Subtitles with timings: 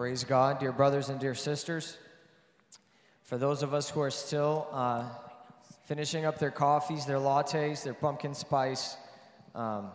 [0.00, 1.98] Praise God, dear brothers and dear sisters.
[3.22, 5.04] For those of us who are still uh,
[5.84, 8.96] finishing up their coffees, their lattes, their pumpkin spice,
[9.54, 9.90] um,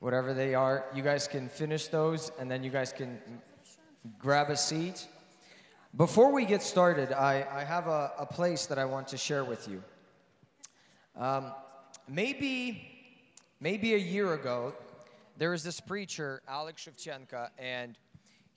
[0.00, 3.18] whatever they are, you guys can finish those and then you guys can
[4.18, 5.08] grab a seat.
[5.96, 9.42] Before we get started, I, I have a, a place that I want to share
[9.42, 9.82] with you.
[11.16, 11.50] Um,
[12.06, 12.86] maybe,
[13.58, 14.74] maybe a year ago,
[15.38, 17.96] there was this preacher, Alex Shevchenko, and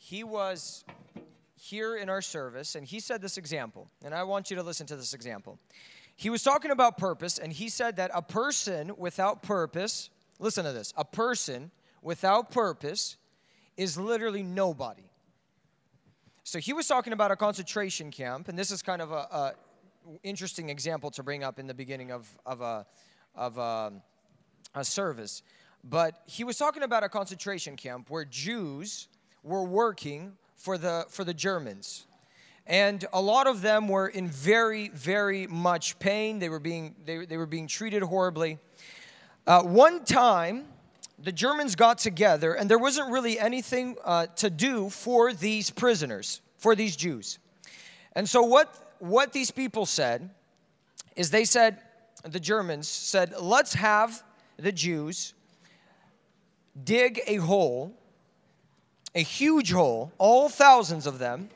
[0.05, 0.85] he was
[1.55, 4.85] here in our service, and he said this example, and I want you to listen
[4.87, 5.57] to this example.
[6.15, 10.73] He was talking about purpose, and he said that a person without purpose, listen to
[10.73, 11.71] this, a person
[12.03, 13.17] without purpose
[13.77, 15.09] is literally nobody.
[16.43, 19.53] So he was talking about a concentration camp, and this is kind of a, a
[20.21, 22.85] interesting example to bring up in the beginning of, of, a,
[23.33, 23.91] of a,
[24.75, 25.41] a service.
[25.83, 29.07] But he was talking about a concentration camp where Jews
[29.45, 32.07] were working for the, for the Germans.
[32.67, 36.39] And a lot of them were in very, very much pain.
[36.39, 38.57] They were being, they, they were being treated horribly.
[39.45, 40.65] Uh, one time,
[41.19, 46.41] the Germans got together, and there wasn't really anything uh, to do for these prisoners,
[46.57, 47.37] for these Jews.
[48.13, 50.29] And so, what, what these people said
[51.15, 51.77] is they said,
[52.23, 54.23] the Germans said, let's have
[54.57, 55.35] the Jews
[56.83, 57.93] dig a hole,
[59.15, 61.49] a huge hole, all thousands of them,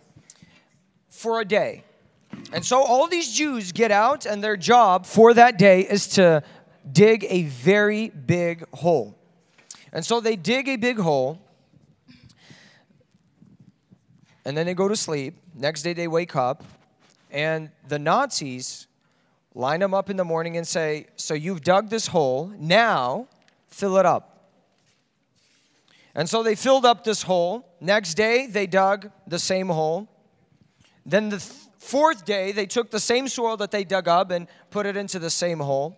[1.09, 1.83] for a day.
[2.53, 6.41] And so all these Jews get out, and their job for that day is to
[6.89, 9.15] dig a very big hole.
[9.91, 11.39] And so they dig a big hole,
[14.45, 15.35] and then they go to sleep.
[15.53, 16.63] Next day they wake up,
[17.30, 18.87] and the Nazis
[19.53, 23.27] line them up in the morning and say, So you've dug this hole, now
[23.67, 24.28] fill it up.
[26.15, 27.65] And so they filled up this hole.
[27.79, 30.07] Next day they dug the same hole.
[31.05, 34.47] Then the th- fourth day they took the same soil that they dug up and
[34.69, 35.97] put it into the same hole.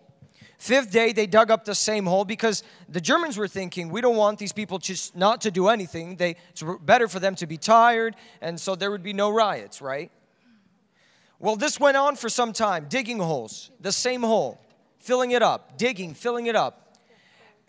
[0.62, 4.14] Fifth day, they dug up the same hole because the Germans were thinking, we don't
[4.14, 6.14] want these people just not to do anything.
[6.14, 9.82] They, it's better for them to be tired, and so there would be no riots,
[9.82, 10.12] right?
[11.40, 14.60] Well, this went on for some time, digging holes, the same hole,
[15.00, 16.81] filling it up, digging, filling it up.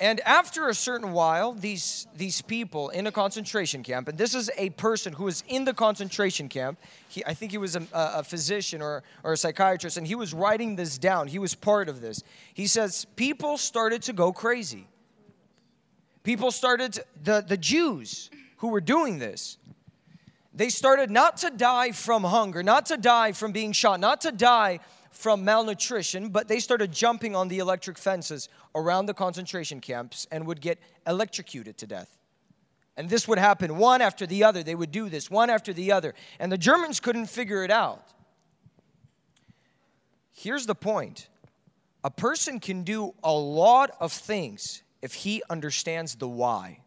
[0.04, 4.52] And after a certain while, these, these people in a concentration camp, and this is
[4.58, 6.78] a person who was in the concentration camp,
[7.08, 10.34] he, I think he was a, a physician or, or a psychiatrist, and he was
[10.34, 11.30] writing this down.
[11.30, 12.22] He was part of this.
[12.54, 14.88] He says, People started to go crazy.
[16.24, 19.58] People started, to, the, the Jews who were doing this,
[20.54, 24.34] they started not to die from hunger, not to die from being shot, not to
[24.34, 24.82] die
[25.14, 30.46] from malnutrition, but they started jumping on the electric fences around the concentration camps and
[30.48, 32.18] would get electrocuted to death.
[32.96, 34.64] And this would happen one after the other.
[34.64, 36.14] They would do this one after the other.
[36.40, 38.08] And the Germans couldn't figure it out.
[40.32, 41.28] Here's the point
[42.04, 46.80] a person can do a lot of things if he understands the why.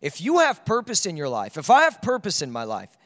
[0.00, 2.96] If you have purpose in your life, if I have purpose in my life,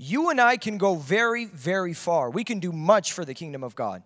[0.00, 2.30] you and I can go very, very far.
[2.30, 4.02] We can do much for the kingdom of God.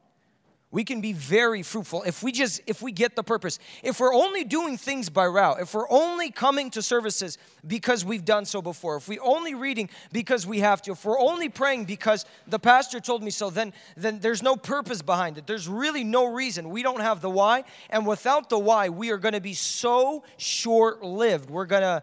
[0.73, 3.61] We can be very fruitful if we just if we get the purpose.
[3.81, 8.25] If we're only doing things by route, if we're only coming to services because we've
[8.25, 11.85] done so before, if we're only reading because we have to, if we're only praying
[11.85, 15.47] because the pastor told me so, then then there's no purpose behind it.
[15.47, 16.71] There's really no reason.
[16.71, 20.25] We don't have the why, and without the why, we are going to be so
[20.39, 21.51] short-lived.
[21.51, 22.03] We're going to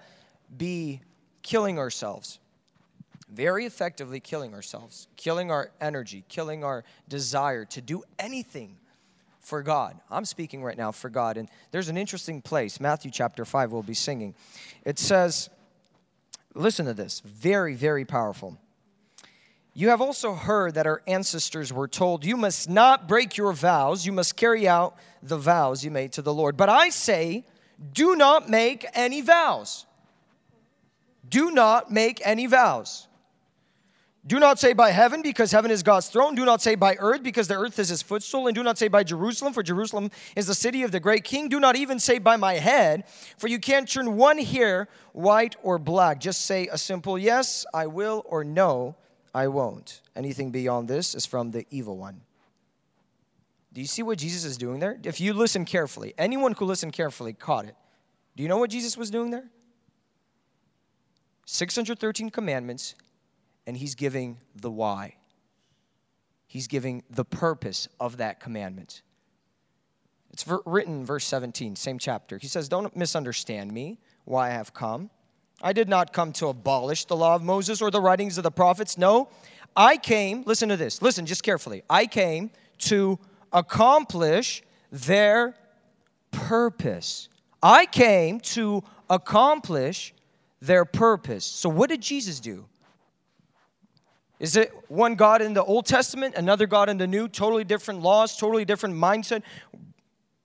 [0.56, 1.02] be
[1.41, 2.40] killing ourselves
[3.31, 8.77] very effectively killing ourselves, killing our energy, killing our desire to do anything
[9.39, 9.99] for God.
[10.09, 11.37] I'm speaking right now for God.
[11.37, 14.35] And there's an interesting place, Matthew chapter 5, we'll be singing.
[14.85, 15.49] It says,
[16.53, 18.57] listen to this, very, very powerful.
[19.73, 24.05] You have also heard that our ancestors were told, You must not break your vows,
[24.05, 26.57] you must carry out the vows you made to the Lord.
[26.57, 27.45] But I say,
[27.93, 29.85] do not make any vows.
[31.27, 33.07] Do not make any vows.
[34.26, 36.35] Do not say by heaven, because heaven is God's throne.
[36.35, 38.46] Do not say by earth, because the earth is his footstool.
[38.46, 41.50] And do not say by Jerusalem, for Jerusalem is the city of the great king.
[41.50, 43.06] Do not even say by my head,
[43.38, 46.20] for you can't turn one hair white or black.
[46.20, 48.96] Just say a simple yes, I will, or no,
[49.34, 50.02] I won't.
[50.16, 52.22] Anything beyond this is from the evil one.
[53.73, 55.00] Do you see what Jesus is doing there?
[55.03, 57.76] If you listen carefully, anyone who listened carefully caught it.
[58.35, 59.50] Do you know what Jesus was doing there?
[61.46, 62.96] 613 commandments
[63.66, 65.16] and he's giving the why.
[66.47, 69.02] He's giving the purpose of that commandment.
[70.31, 72.37] It's written verse 17, same chapter.
[72.37, 75.09] He says, Don't misunderstand me, why I have come.
[75.61, 78.52] I did not come to abolish the law of Moses or the writings of the
[78.52, 78.97] prophets.
[78.97, 79.29] No,
[79.75, 81.84] I came, listen to this, listen just carefully.
[81.90, 83.19] I came to
[83.53, 85.55] accomplish their
[86.31, 87.29] purpose.
[87.61, 90.13] I came to accomplish
[90.61, 91.46] their purpose.
[91.46, 92.66] So, what did Jesus do?
[94.41, 98.02] Is it one God in the Old Testament, another God in the New, totally different
[98.02, 99.43] laws, totally different mindset?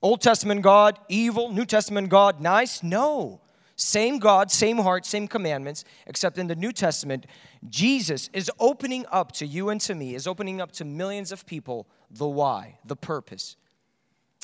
[0.03, 2.83] Old Testament God, evil, New Testament God, nice?
[2.83, 3.41] No.
[3.75, 7.25] Same God, same heart, same commandments, except in the New Testament,
[7.71, 11.47] Jesus is opening up to you and to me, is opening up to millions of
[11.47, 13.57] people the why, the purpose.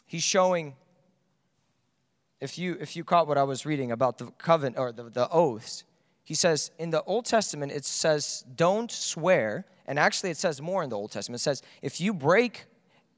[0.06, 0.76] He's showing,
[2.40, 5.28] if you if you caught what I was reading about the covenant or the, the
[5.28, 5.84] oaths,
[6.24, 9.64] he says in the Old Testament, it says, don't swear.
[9.86, 11.40] And actually, it says more in the Old Testament.
[11.40, 12.66] It says, if you break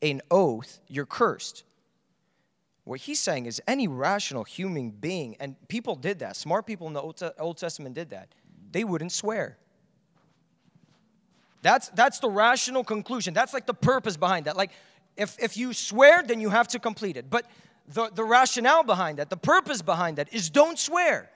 [0.01, 1.65] an oath, you're cursed.
[2.85, 6.93] What he's saying is any rational human being, and people did that, smart people in
[6.93, 8.29] the Old Testament did that,
[8.73, 9.59] they wouldn't swear.
[11.63, 13.33] That's, that's the rational conclusion.
[13.33, 14.57] That's like the purpose behind that.
[14.57, 14.71] Like,
[15.17, 17.31] if, if you swear, then you have to complete it.
[17.31, 17.47] But
[17.89, 21.31] the, the rationale behind that, the purpose behind that is don't swear.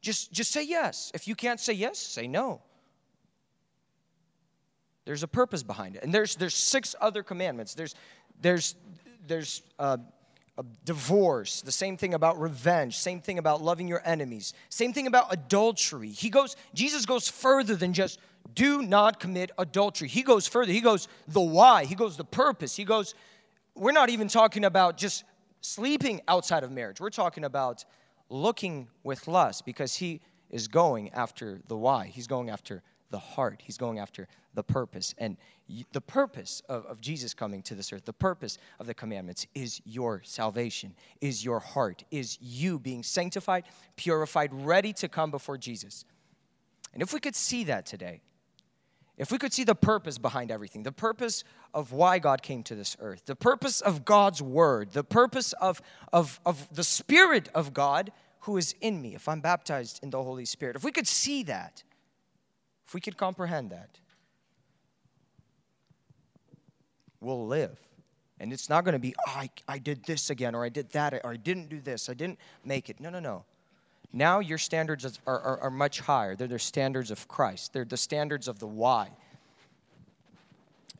[0.00, 1.10] Just, just say yes.
[1.14, 2.62] If you can't say yes, say no.
[5.04, 6.02] There's a purpose behind it.
[6.02, 7.74] And there's, there's six other commandments.
[7.74, 7.94] There's,
[8.40, 8.74] there's,
[9.26, 9.96] there's uh,
[10.84, 15.32] divorce, the same thing about revenge, same thing about loving your enemies, same thing about
[15.32, 16.10] adultery.
[16.10, 18.18] He goes, Jesus goes further than just
[18.54, 20.08] do not commit adultery.
[20.08, 20.72] He goes further.
[20.72, 22.74] He goes the why, he goes the purpose.
[22.74, 23.14] He goes,
[23.74, 25.24] we're not even talking about just
[25.60, 27.00] sleeping outside of marriage.
[27.00, 27.84] We're talking about
[28.28, 30.20] looking with lust because he
[30.50, 32.06] is going after the why.
[32.06, 33.62] He's going after the heart.
[33.64, 35.14] He's going after the purpose.
[35.18, 35.36] And
[35.92, 39.80] the purpose of, of Jesus coming to this earth, the purpose of the commandments is
[39.84, 43.64] your salvation, is your heart, is you being sanctified,
[43.96, 46.04] purified, ready to come before Jesus.
[46.92, 48.20] And if we could see that today,
[49.18, 51.42] if we could see the purpose behind everything, the purpose
[51.74, 55.82] of why God came to this earth, the purpose of God's word, the purpose of,
[56.12, 58.12] of, of the Spirit of God
[58.42, 61.42] who is in me, if I'm baptized in the Holy Spirit, if we could see
[61.42, 61.82] that,
[62.86, 63.98] if we could comprehend that,
[67.20, 67.78] we'll live.
[68.40, 70.90] And it's not going to be, oh, I, I did this again, or I did
[70.92, 73.00] that, or I didn't do this, I didn't make it.
[73.00, 73.44] No, no, no.
[74.12, 76.34] Now your standards are, are, are much higher.
[76.34, 79.10] They're the standards of Christ, they're the standards of the why.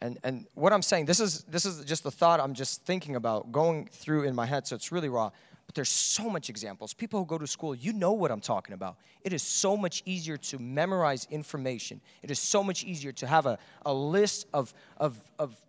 [0.01, 3.17] And, and what I'm saying, this is, this is just the thought I'm just thinking
[3.17, 5.31] about going through in my head, so it's really raw.
[5.67, 6.95] But there's so much examples.
[6.95, 8.97] People who go to school, you know what I'm talking about.
[9.23, 12.01] It is so much easier to memorize information.
[12.23, 15.61] It is so much easier to have a, a list of, of, of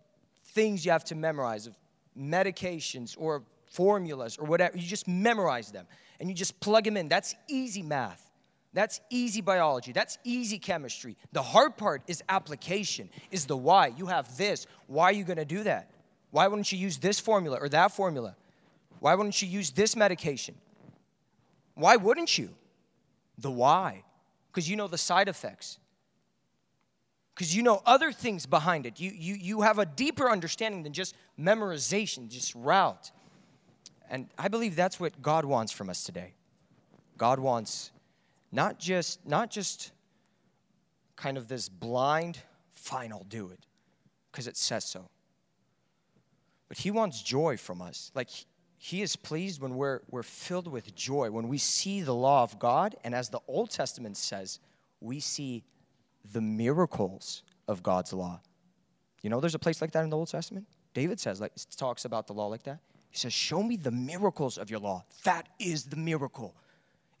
[0.44, 1.76] things you have to memorize, of
[2.16, 4.78] medications or formulas or whatever.
[4.78, 5.86] You just memorize them
[6.20, 7.08] and you just plug them in.
[7.08, 8.30] That's easy math.
[8.72, 9.90] That's easy biology.
[9.90, 11.16] That's easy chemistry.
[11.32, 13.88] The hard part is application, is the why.
[13.88, 14.66] You have this.
[14.86, 15.90] Why are you going to do that?
[16.30, 18.36] Why wouldn't you use this formula or that formula?
[19.00, 20.54] Why wouldn't you use this medication?
[21.74, 22.50] Why wouldn't you?
[23.38, 24.04] The why.
[24.52, 25.80] Because you know the side effects
[27.40, 29.00] because you know other things behind it.
[29.00, 33.10] You, you, you have a deeper understanding than just memorization, just route.
[34.10, 36.34] And I believe that's what God wants from us today.
[37.16, 37.92] God wants
[38.50, 39.92] not just, not just
[41.14, 42.38] kind of this blind,
[42.72, 43.60] fine, I'll do it
[44.32, 45.08] because it says so.
[46.68, 48.10] But He wants joy from us.
[48.14, 48.30] Like,
[48.78, 52.58] He is pleased when we're, we're filled with joy, when we see the law of
[52.58, 54.58] God, and as the Old Testament says,
[55.00, 55.62] we see
[56.32, 58.40] the miracles of God's law.
[59.22, 60.66] You know, there's a place like that in the Old Testament.
[60.94, 62.80] David says, like, talks about the law like that.
[63.10, 65.04] He says, Show me the miracles of your law.
[65.24, 66.54] That is the miracle.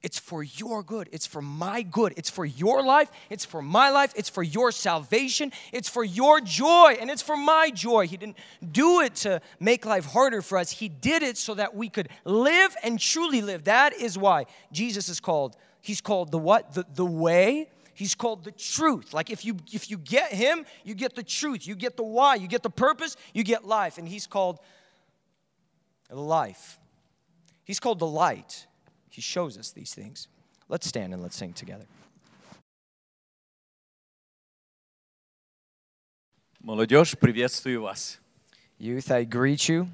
[0.02, 1.10] It's for your good.
[1.12, 2.14] It's for my good.
[2.16, 3.10] It's for your life.
[3.28, 4.14] It's for my life.
[4.16, 5.52] It's for your salvation.
[5.72, 6.96] It's for your joy.
[6.98, 8.06] And it's for my joy.
[8.06, 8.38] He didn't
[8.72, 10.70] do it to make life harder for us.
[10.70, 13.64] He did it so that we could live and truly live.
[13.64, 16.72] That is why Jesus is called, he's called the what?
[16.72, 19.12] The, the way, He's called the truth.
[19.12, 21.66] Like if you if you get him, you get the truth.
[21.66, 23.98] You get the why, you get the purpose, you get life.
[23.98, 24.58] And he's called
[26.09, 26.79] the life.
[27.65, 28.67] He's called the light.
[29.09, 30.27] He shows us these things.
[30.69, 31.85] Let's stand and let's sing together.
[36.61, 38.19] Молодежь, приветствую вас.
[38.79, 39.87] Youth, I greet you.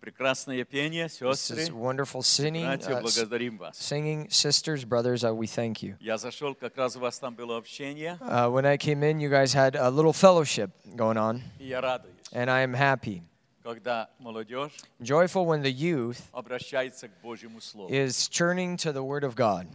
[0.00, 1.74] Прекрасное пение, This is сестры.
[1.74, 2.64] wonderful singing.
[2.64, 3.76] Братья, uh, s- благодарим вас.
[3.76, 5.96] singing, sisters, brothers, uh, we thank you.
[6.00, 9.28] Я зашел, как раз у вас там было общение, Uh, when I came in, you
[9.28, 13.22] guys had a little fellowship going on, и я радуюсь, and I am happy.
[13.64, 17.90] когда молодежь Joyful when the youth обращается к Божьему Слову.
[17.92, 19.66] is turning to the Word of God.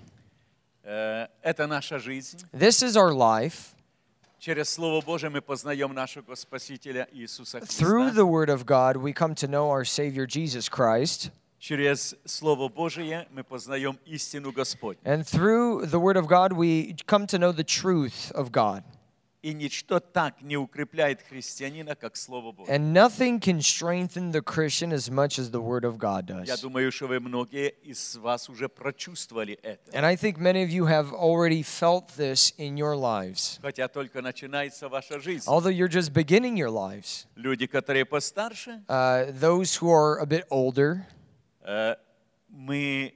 [0.83, 2.39] Э, Э, Это наша жизнь.
[2.53, 3.73] This is our life.
[4.39, 8.15] Через Слово Божие мы познаем нашего Спасителя Иисуса Through Христа.
[8.15, 11.31] the Word of God, we come to know our Savior Jesus Christ.
[11.59, 14.99] Через Слово Божие мы познаем истину Господь.
[15.03, 18.83] And through the Word of God, we come to know the truth of God.
[19.41, 22.75] И ничто так не укрепляет христианина, как Слово Божие.
[22.75, 26.61] And nothing can strengthen the Christian as much as the Word of God Я does.
[26.61, 29.91] думаю, что вы многие из вас уже прочувствовали это.
[29.91, 33.59] And I think many of you have already felt this in your lives.
[33.61, 35.43] Хотя только начинается ваша жизнь.
[35.47, 37.27] Although you're just beginning your lives.
[37.35, 41.05] Люди, которые постарше, Uh, those who are a bit older,
[41.63, 41.95] э,
[42.49, 43.13] мы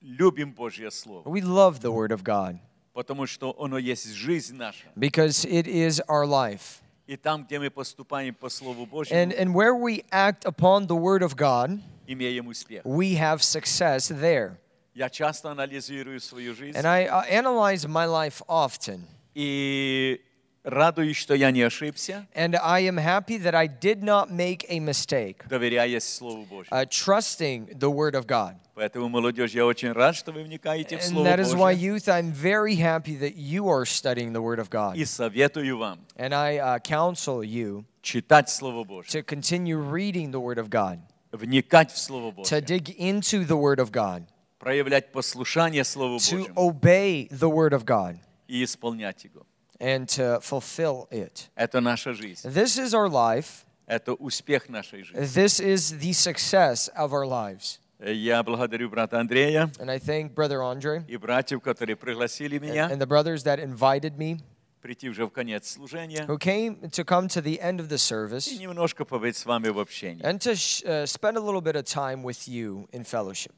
[0.00, 2.58] любим Божье Слово, we love the Word of God
[2.94, 4.86] потому что оно есть жизнь наша.
[4.96, 6.80] because it is our life.
[7.06, 10.94] И там, где мы поступаем по Слову And, Божьему, and where we act upon the
[10.96, 12.82] Word of God, имеем успех.
[12.84, 14.56] we have success there.
[14.94, 19.06] Я часто анализирую свою жизнь And I uh, analyze my life often.
[19.34, 20.20] и
[20.64, 24.78] радуюсь, что я не ошибся, And I am happy that I did not make a
[24.78, 26.68] mistake, доверяясь Слову Божьему.
[26.70, 28.56] uh, trusting the Word of God.
[28.74, 31.94] Поэтому, молодежь, я очень рад, что вы вникаете в And Слово that is why, Божье.
[31.94, 34.96] youth, I'm very happy that you are studying the Word of God.
[34.96, 40.40] И советую вам And I uh, counsel you читать Слово Божье, to continue reading the
[40.40, 40.98] Word of God,
[41.32, 44.24] вникать в Слово to Божье, dig into the Word of God,
[44.58, 49.46] проявлять послушание Слову to Божьему obey the Word of God, и исполнять его.
[49.78, 51.48] and to fulfill it.
[51.56, 52.46] Это наша жизнь.
[52.48, 53.64] This is our life.
[53.86, 55.20] Это успех нашей жизни.
[55.22, 57.80] This is the success of our lives.
[57.98, 62.98] Я благодарю брата Андрея And I thank Brother Andre и братьев, которые пригласили меня and
[62.98, 64.40] the brothers that invited me,
[64.80, 67.98] прийти уже в конец служения who came to come to the end of the и
[67.98, 70.22] service, немножко побыть с вами в общении.
[70.24, 73.54] and to sh- uh, spend a little bit of time with you in fellowship.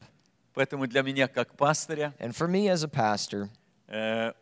[0.55, 3.49] Поэтому для меня, как пастыря, And for me as a pastor,
[3.87, 4.33] э,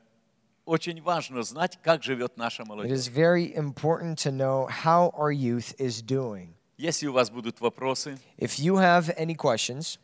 [0.65, 2.91] очень важно знать, как живет наша it молодежь.
[2.97, 6.53] is very important to know how our youth is doing.
[6.77, 9.99] Если у вас будут вопросы, If you have any questions,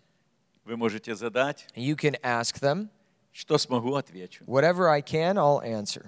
[0.66, 1.68] вы можете задать.
[1.76, 2.90] you can ask them.
[3.32, 4.44] Что смогу, отвечу.
[4.46, 6.06] Whatever I can, I'll answer.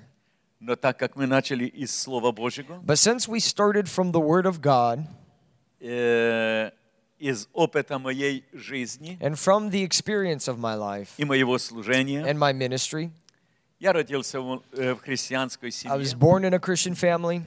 [0.59, 4.45] Но так как мы начали из Слова Божьего, But since we started from the Word
[4.45, 5.05] of God
[5.79, 6.71] э,
[7.17, 12.37] из опыта моей жизни and from the experience of my life и моего служения, and
[12.37, 13.11] my ministry,
[13.83, 16.17] я родился в, э, в христианской I was семье.
[16.17, 17.43] born in a Christian family.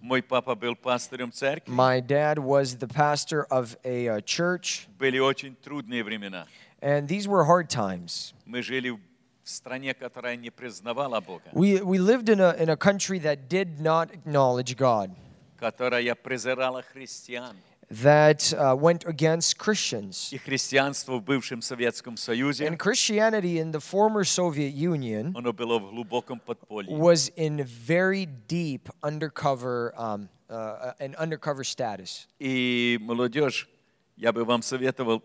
[0.00, 1.70] Мой папа был пастором церкви.
[1.70, 6.46] My dad was the pastor of a uh, church, Были очень трудные времена.
[6.80, 8.32] and these were hard times.
[8.46, 8.98] Мы жили в
[9.44, 13.80] стране, которая не признавала Бога, We, we lived in a, in a country that did
[13.80, 15.10] not acknowledge God,
[15.58, 17.56] которая презирала христиан.
[17.90, 20.32] that uh, went against Christians.
[20.32, 25.78] И христианство в бывшем Советском Союзе, And Christianity in the former Soviet Union оно было
[25.78, 26.88] в глубоком подполье.
[26.96, 32.28] was in very deep undercover, um, uh, an undercover status.
[32.38, 33.68] И молодежь,
[34.16, 35.24] я бы вам советовал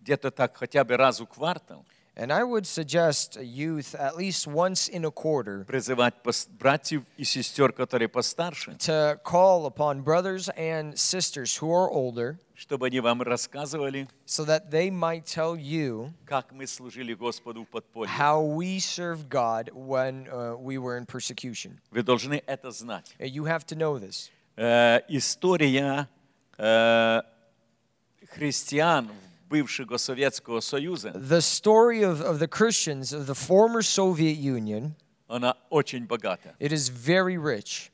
[0.00, 1.84] где-то так хотя бы раз в квартал
[2.20, 7.04] And I would suggest a youth at least once in a quarter призывать пос- братьев
[7.16, 12.98] и сестер, которые постарше, to call upon brothers and sisters who are older чтобы они
[12.98, 18.08] вам рассказывали, so that they might tell you как мы служили Господу в подполье.
[18.10, 21.78] how we served God when uh, we were in persecution.
[21.92, 23.14] Вы должны это знать.
[23.20, 24.28] Uh, You have to know this.
[24.56, 26.08] Э, история
[26.58, 27.22] э,
[28.32, 29.08] христиан
[29.52, 34.94] бывшего Советского Союза, The story of, of the Christians of the former Soviet Union,
[35.28, 36.54] она очень богата.
[36.58, 37.90] it is very rich.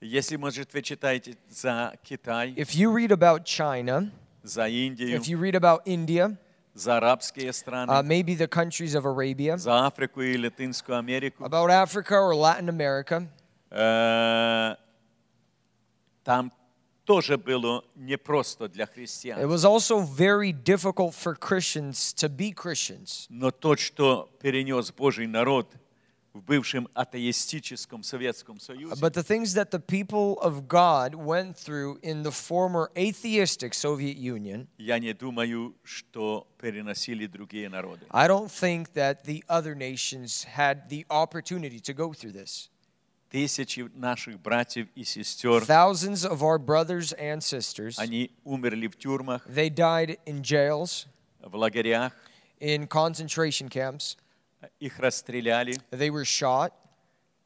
[0.00, 4.10] Если, может, вы читаете за Китай, If you read about China,
[4.42, 6.36] за Индию, if you read about India,
[6.74, 11.68] за арабские страны, uh, maybe the countries of Arabia, за Африку и Латинскую Америку, about
[11.70, 13.26] Africa or Latin America,
[13.70, 14.76] э,
[16.24, 16.50] там
[17.04, 19.38] тоже было непросто для it христиан.
[19.48, 23.26] was also very difficult for Christians to be Christians.
[23.28, 25.66] Но то, что перенес Божий народ
[26.32, 31.98] в бывшем атеистическом Советском Союзе, But the things that the people of God went through
[32.02, 38.06] in the former atheistic Soviet Union, я не думаю, что переносили другие народы.
[38.10, 42.68] I don't think that the other nations had the opportunity to go through this.
[43.34, 49.46] Тысячи наших братьев и сестер, Thousands of our brothers and sisters, они умерли в тюрьмах,
[49.46, 51.06] they died in jails,
[51.40, 52.12] в лагерях,
[52.58, 54.16] in concentration camps.
[54.80, 55.78] их расстреляли.
[55.92, 56.72] They were shot.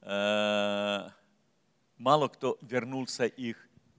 [0.02, 1.08] Э,
[1.98, 3.56] Мало кто вернулся их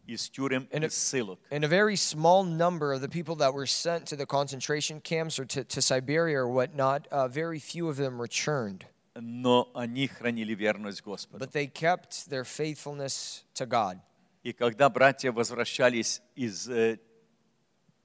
[0.07, 1.39] из тюрем, And из ссылок.
[1.51, 5.39] And a very small number of the people that were sent to the concentration camps
[5.39, 8.85] or to, to Siberia or whatnot, uh, very few of them returned.
[9.20, 11.44] Но они хранили верность Господу.
[11.44, 13.98] But they kept their faithfulness to God.
[14.42, 16.98] И когда братья возвращались из э,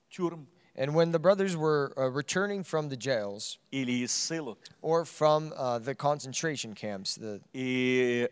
[0.09, 5.05] тюрьм And when the brothers were uh, returning from the jails или из ссылок, or
[5.05, 8.27] from uh, the concentration camps, the, и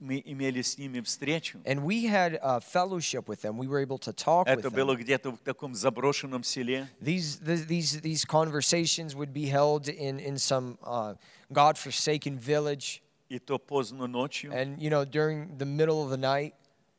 [0.00, 3.98] мы имели с ними встречу, and we had uh, fellowship with them, we were able
[3.98, 4.74] to talk with это them.
[4.74, 10.18] было где-то в таком заброшенном селе, These, th- these, these conversations would be held in,
[10.20, 11.14] in some uh,
[11.52, 14.52] God-forsaken village, и то поздно ночью.
[14.52, 16.52] and you know during the middle of the night.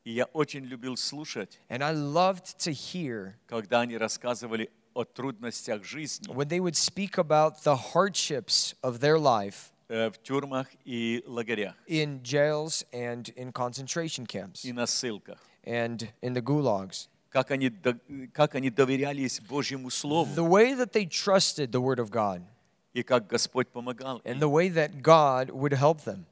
[0.04, 5.84] И я очень любил слушать, And I loved to hear когда они рассказывали о трудностях
[5.84, 11.24] жизни when they would speak about the hardships of their life э, в тюрьмах и
[11.26, 15.40] лагерях, in jails and in concentration camps и на ссылках.
[15.64, 17.08] and in the gulags.
[17.30, 18.00] Как они, до-
[18.34, 22.42] как они доверялись Божьему Слову, The way that they trusted the Word of God
[22.94, 24.32] и как Господь помогал им.
[24.32, 26.26] and the way that God would help them.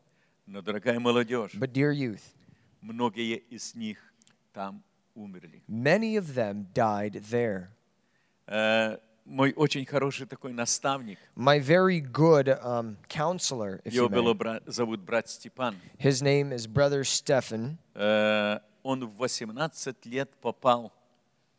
[0.47, 2.21] Но, дорогая молодежь, But, dear youth,
[2.81, 3.97] многие из них
[4.53, 4.83] там
[5.15, 5.61] умерли.
[5.67, 7.67] many of them died there.
[8.47, 8.97] Э,
[9.30, 11.18] мой очень хороший такой наставник.
[11.36, 15.76] My very good um, counselor, if Его you было, бра- зовут брат Степан.
[15.98, 17.78] His name is brother Stefan.
[17.94, 20.92] Uh, он в 18 лет попал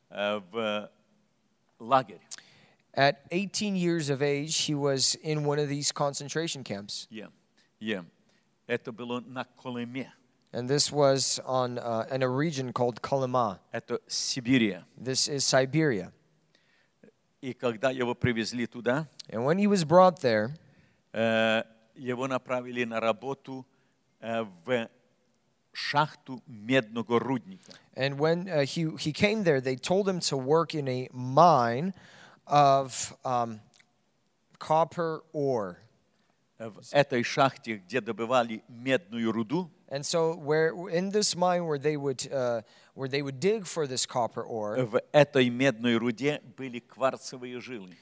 [0.09, 0.89] uh, в
[1.79, 2.19] лагерь.
[2.93, 7.07] At 18 years of age, he was in one of these concentration camps.
[7.09, 7.27] Yeah,
[7.79, 8.03] yeah.
[8.67, 10.11] Это было на Колыме.
[10.53, 13.59] And this was on uh, in a region called Kolyma.
[13.71, 14.83] Это Сибирия.
[14.97, 16.11] This is Siberia.
[17.40, 20.50] И когда его привезли туда, And when he was brought there,
[21.12, 21.62] э,
[21.94, 23.66] его направили на работу
[24.20, 24.88] э, в
[25.72, 27.72] шахту медного рудника.
[27.94, 31.92] and when uh, he, he came there, they told him to work in a mine
[32.46, 33.60] of um,
[34.58, 35.78] copper ore.
[36.58, 41.78] Э, В этой шахте, где добывали медную руду, And so, where in this mine where
[41.78, 42.62] they would uh,
[42.94, 47.94] where they would dig for this copper ore, в этой медной руде были кварцевые жилы.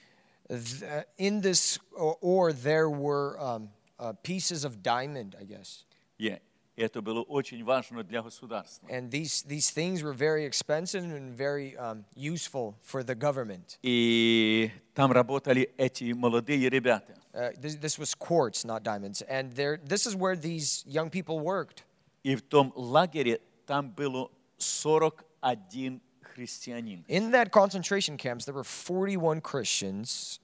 [0.48, 5.85] th- uh, in this o- ore there were um, uh, pieces of diamond, I guess.
[6.18, 6.40] Е.
[6.76, 8.88] И это было очень важно для государства.
[8.88, 13.78] And these these things were very expensive and very um, useful for the government.
[13.83, 17.14] И там работали эти молодые ребята.
[17.33, 19.22] Uh, this, this was quartz, not diamonds.
[19.22, 21.85] And there, this is where these young people worked.
[22.24, 24.28] И в том лагере там было
[24.59, 27.04] 41 христианин.
[27.09, 30.40] In that concentration camps, there were 41 Christians.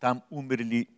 [0.00, 0.88] Там умерли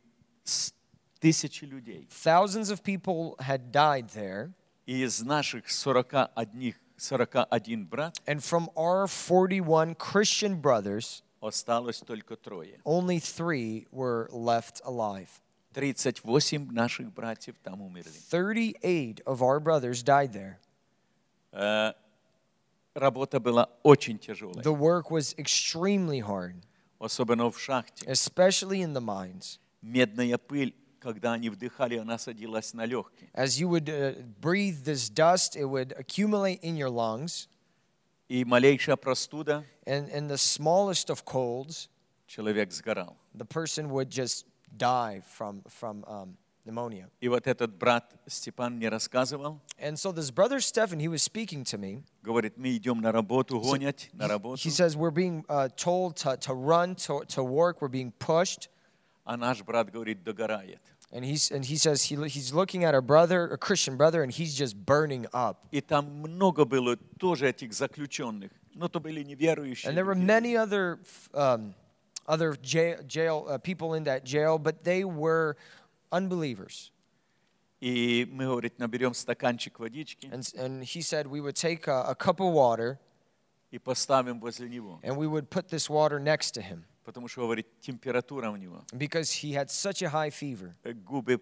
[0.45, 0.73] с-
[1.21, 2.07] тысячи людей.
[2.09, 4.53] Thousands of people had died there.
[4.87, 6.29] И из наших 41,
[6.99, 12.81] 41 брат And from our 41 Christian brothers, осталось только трое.
[12.85, 15.29] only three were left alive.
[15.75, 18.11] 38 наших братьев там умерли.
[18.31, 20.59] 38 of our brothers died there.
[21.53, 21.93] Э,
[22.97, 26.57] Работа была очень тяжелая, The work was extremely hard,
[26.99, 28.05] особенно в шахте.
[28.07, 29.59] especially in the mines.
[29.81, 33.31] Медная пыль, когда они вдыхали, она садилась на легкие.
[33.35, 37.49] As you would uh, breathe this dust, it would accumulate in your lungs.
[38.29, 41.88] И малейшая простуда, And in the smallest of colds,
[42.27, 43.17] человек сгорал.
[43.35, 46.37] the person would just die from, from um,
[46.67, 47.09] pneumonia.
[47.21, 51.65] И вот этот брат Степан мне рассказывал, And so this brother Stephen, he was speaking
[51.65, 52.03] to me.
[52.23, 56.37] говорит, мы идем на работу, гонять на работу, He says, We're being uh, told to,
[56.37, 58.69] to run, to, to work, we're being pushed.
[59.25, 60.81] а наш брат говорит, догорает.
[61.15, 64.33] And, he's, and he says he, he's looking at a brother, a Christian brother, and
[64.33, 65.67] he's just burning up.
[65.71, 69.91] И там много было тоже этих заключенных, но то были неверующие.
[69.91, 70.25] And there were люди.
[70.25, 71.01] many other,
[71.35, 71.75] um,
[72.27, 75.57] other jail, jail uh, people in that jail, but they were
[76.11, 76.91] unbelievers.
[77.81, 82.15] И мы, говорит, наберем стаканчик водички And, and he said we would take a, a
[82.15, 82.99] cup of water
[83.73, 85.01] и поставим возле него.
[85.03, 88.85] and we would put this water next to him Потому что, говорит, температура у него.
[88.97, 90.77] because he had such a high fever.
[90.85, 91.41] э, Губы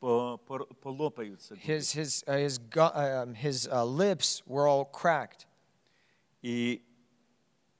[0.00, 1.54] по- по- полопаются.
[1.54, 1.62] губы.
[1.64, 5.46] His, his, uh, his, gu- um, his uh, lips were all cracked.
[6.42, 6.82] И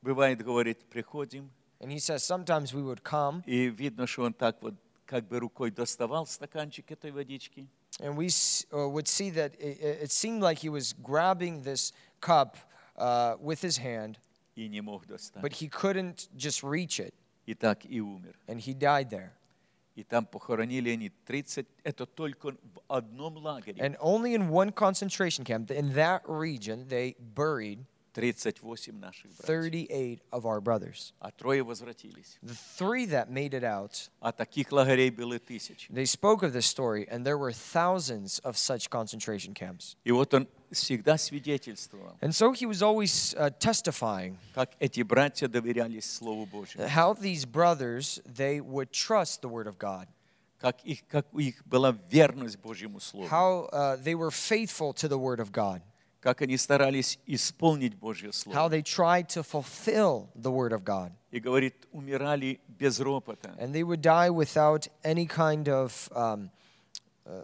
[0.00, 4.62] бывает, говорит, приходим, And he says sometimes we would come и видно, что он так
[4.62, 4.74] вот
[5.08, 7.66] как бы рукой доставал стаканчик этой водички,
[8.00, 11.62] and we s- uh, would see that it, it it seemed like he was grabbing
[11.62, 12.56] this cup
[12.96, 14.18] uh, with his hand,
[14.56, 15.42] и не мог достать.
[15.42, 17.12] but he couldn't just reach it,
[17.46, 18.34] И так и умер.
[18.48, 19.32] and he died there.
[19.94, 25.44] И там похоронили они 30, это только в одном лагере, And only in one concentration
[25.44, 29.44] camp, in that region, they buried 38 наших братьев.
[29.46, 31.12] 38 of our brothers.
[31.18, 32.38] А трое возвратились.
[32.42, 35.90] The three that made it out, А таких лагерей было тысячи.
[35.92, 39.96] they spoke of this story, and there were thousands of such concentration camps.
[40.04, 45.48] И вот он всегда свидетельствовал, And so he was always uh, testifying как эти братья
[45.48, 50.06] доверялись Слову Божьему, how these brothers, they would trust the word of God,
[50.60, 55.08] как, их, как у них была верность Божьему Слову, how uh, they were faithful to
[55.08, 55.82] the word of God,
[56.20, 58.68] как они старались исполнить Божье how Слово.
[58.70, 61.12] they tried to fulfill the word of God.
[61.30, 66.50] И говорит, умирали без ропота, And they would die without any kind of um,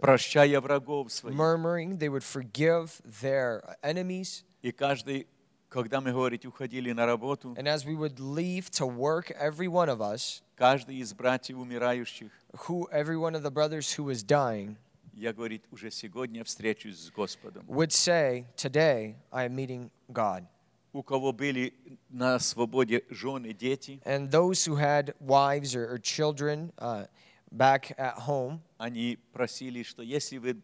[0.01, 1.35] прощая врагов своих.
[1.35, 1.97] murmuring.
[1.97, 4.43] They would forgive their enemies.
[4.63, 5.27] И каждый,
[5.69, 9.89] когда мы, говорить, уходили на работу, And as we would leave to work, every one
[9.89, 12.31] of us, каждый из братьев умирающих,
[12.67, 14.77] who every one of the brothers who was dying,
[15.16, 17.64] я, говорит, уже сегодня встречусь с Господом.
[17.66, 20.44] would say, Today I am meeting God.
[20.92, 21.74] У кого были
[22.08, 27.06] на свободе жены, дети, And those who had wives or, or children uh,
[27.50, 30.56] back at home, они просили, что если вы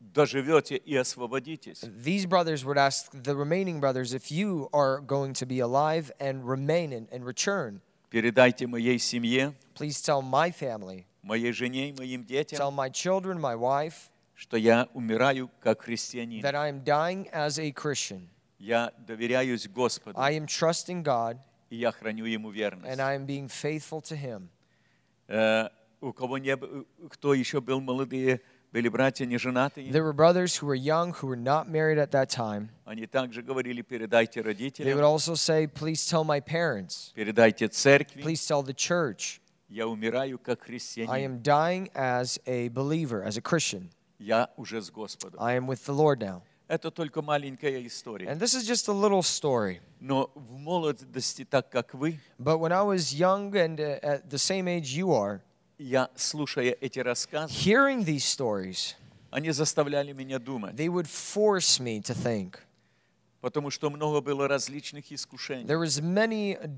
[0.00, 5.46] доживете и освободитесь, these brothers would ask the remaining brothers, if you are going to
[5.46, 11.51] be alive and remain and, and return, передайте моей семье, please tell my family, моей
[11.51, 16.41] жене и моим tell детям, my children, my wife, что я умираю как христианин.
[16.43, 18.27] that I am dying as a Christian.
[18.57, 21.37] Я доверяюсь Господу, I am trusting God
[21.69, 22.89] и я храню Ему верность.
[22.91, 24.49] and I am being faithful to Him.
[25.27, 25.69] Э,
[26.01, 30.55] у кого не, б- кто еще был молодые, были братья не женатые, There were brothers
[30.57, 32.69] who were young, who were not married at that time.
[32.85, 38.21] они также говорили, передайте They would родителям, also say, Please tell my parents, передайте церкви,
[38.21, 39.39] please tell the church.
[39.69, 43.89] я умираю как I христианин, am dying as a believer, as a Christian.
[44.19, 45.39] я уже с Господом.
[45.41, 46.41] I am with the Lord now.
[46.67, 48.27] Это только маленькая история.
[48.27, 49.79] And this is just a little story.
[49.99, 54.37] Но в молодости, так как вы, But when I was young and uh, at the
[54.37, 55.41] same age you are,
[55.77, 58.95] я, слушая эти рассказы, hearing these stories,
[59.31, 62.59] они заставляли меня думать, they would force me to think.
[63.41, 65.65] потому что много было различных искушений.
[65.65, 66.69] There was many uh,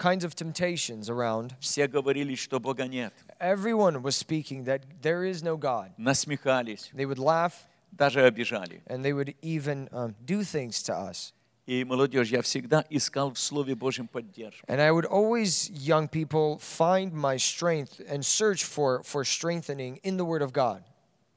[0.00, 1.54] kinds of temptations around.
[1.60, 3.12] Все говорили, что Бога нет.
[3.40, 5.92] Everyone was speaking that there is no God.
[5.98, 8.82] Насмехались, They would laugh даже обижали.
[8.86, 11.32] and they would even um, do things to us.
[11.66, 14.64] И молодежь, я всегда искал в Слове Божьем поддержку.
[14.68, 20.16] And I would always, young people, find my strength and search for, for strengthening in
[20.16, 20.84] the Word of God.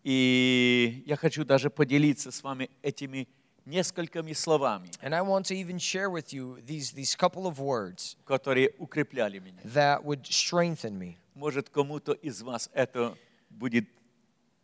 [0.04, 3.28] И я хочу даже поделиться с вами этими
[3.66, 8.16] несколькими словами, And I want to even share with you these, these couple of words
[8.26, 9.62] которые укрепляли меня.
[9.64, 11.18] that would strengthen me.
[11.36, 13.16] Может, кому-то из вас это
[13.50, 13.86] будет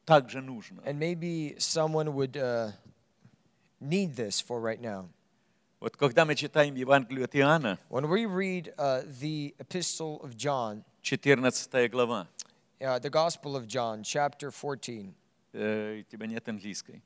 [0.06, 0.82] также нужно.
[0.86, 2.72] And maybe someone would uh,
[3.80, 5.10] need this for right now.
[5.80, 10.84] Вот когда мы читаем Евангелие от Иоанна, When we read uh, the Epistle of John,
[11.04, 12.28] 14 глава,
[12.82, 15.14] uh, the Gospel of John, chapter 14,
[15.54, 17.02] э, у тебя нет английской.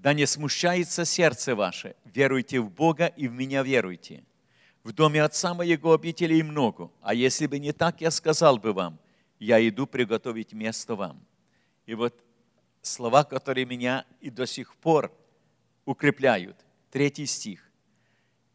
[0.00, 4.24] Да не смущается сердце ваше, веруйте в Бога и в меня веруйте.
[4.82, 8.98] В доме Отца моего обителей много, а если бы не так, я сказал бы вам,
[9.38, 11.22] я иду приготовить место вам.
[11.84, 12.24] И вот
[12.80, 15.12] слова, которые меня и до сих пор
[15.84, 16.56] укрепляют.
[16.90, 17.70] Третий стих.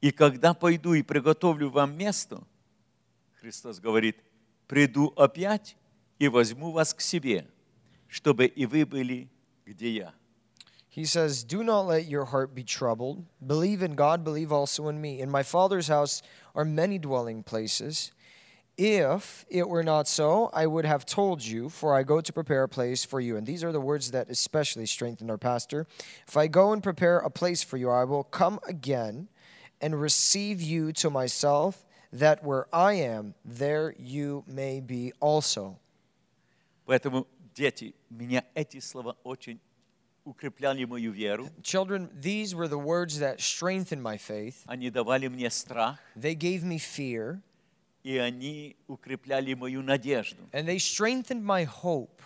[0.02, 2.42] И когда пойду и приготовлю вам место,
[3.40, 4.18] Христос говорит,
[4.66, 5.78] приду опять
[6.18, 7.48] и возьму вас к себе,
[8.08, 9.30] чтобы и вы были,
[9.64, 10.14] где я.
[10.95, 13.25] He says, Do not let your heart be troubled.
[13.47, 15.21] Believe in God, believe also in me.
[15.21, 16.21] In my Father's house
[16.55, 18.11] are many dwelling places.
[18.77, 22.63] If it were not so, I would have told you, for I go to prepare
[22.63, 23.37] a place for you.
[23.37, 25.87] And these are the words that especially strengthened our pastor.
[26.27, 29.29] If I go and prepare a place for you, I will come again
[29.81, 35.79] and receive you to myself, that where I am, there you may be also.
[36.87, 39.61] Поэтому, дети, меня эти слова очень
[40.25, 41.49] укрепляли мою веру.
[41.63, 44.57] Children, these were the words that strengthened my faith.
[44.67, 47.41] Они давали мне страх, They gave me fear,
[48.05, 52.21] и они укрепляли мою надежду, and they strengthened my hope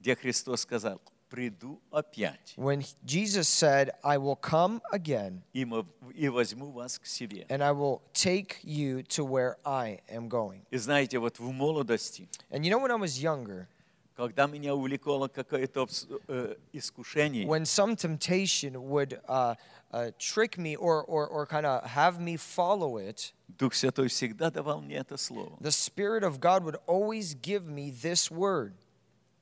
[0.00, 6.28] где Христос сказал, приду опять when Jesus said, I will come again и мо- и
[6.28, 7.46] возьму вас к себе.
[7.48, 10.62] and I will take you to where I am going.
[10.70, 13.68] И знаете, вот в молодости, And you know, when I was younger,
[14.17, 15.87] Когда меня увлекло какое-то
[16.27, 19.53] э, искушение, when some temptation would uh,
[19.91, 24.49] uh, trick me or, or, or kind of have me follow it, Дух Святой всегда
[24.49, 25.55] давал мне это слово.
[25.61, 28.73] the Spirit of God would always give me this word.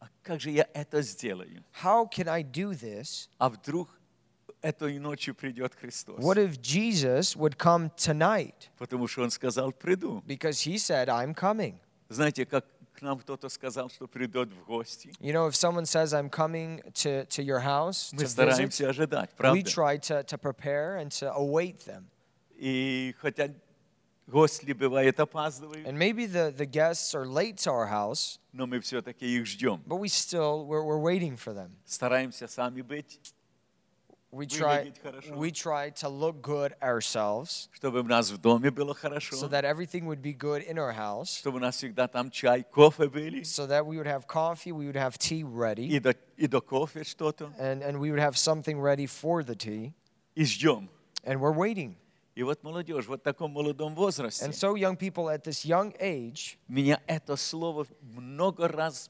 [0.01, 1.63] А как же я это сделаю?
[1.81, 3.29] How can I do this?
[3.39, 3.89] А вдруг
[4.61, 6.19] этой ночью придет Христос?
[6.19, 8.69] What if Jesus would come tonight?
[8.77, 10.21] Потому что Он сказал, приду.
[10.27, 11.79] Because he said, I'm coming.
[12.09, 15.12] Знаете, как к нам кто-то сказал, что придет в гости?
[15.20, 18.88] You know, if someone says, I'm coming to, to your house Мы to visit, стараемся
[18.90, 19.70] ожидать, we правда?
[19.70, 22.06] try to, to prepare and to await them.
[22.56, 23.48] И хотя
[24.26, 28.80] гости, бывает, опаздывают, And maybe the, the guests are late to our house, но мы
[28.80, 29.82] все-таки их ждем.
[29.86, 31.70] but we still, we're, we're waiting for them.
[31.86, 33.18] Стараемся сами быть,
[34.32, 35.34] We try, Выглядеть хорошо.
[35.34, 39.64] we try to look good ourselves чтобы у нас в доме было хорошо, so that
[39.64, 43.42] everything would be good in our house, чтобы у нас всегда там чай, кофе были,
[43.42, 46.60] so that we would have coffee, we would have tea ready, и до, и до
[46.60, 49.92] кофе что-то, and, and we would have something ready for the tea,
[50.36, 50.88] и ждем.
[51.24, 51.96] and we're waiting.
[52.36, 55.92] И вот молодежь, вот в таком молодом возрасте, And so, young people at this young
[55.98, 59.08] age, меня это слово много раз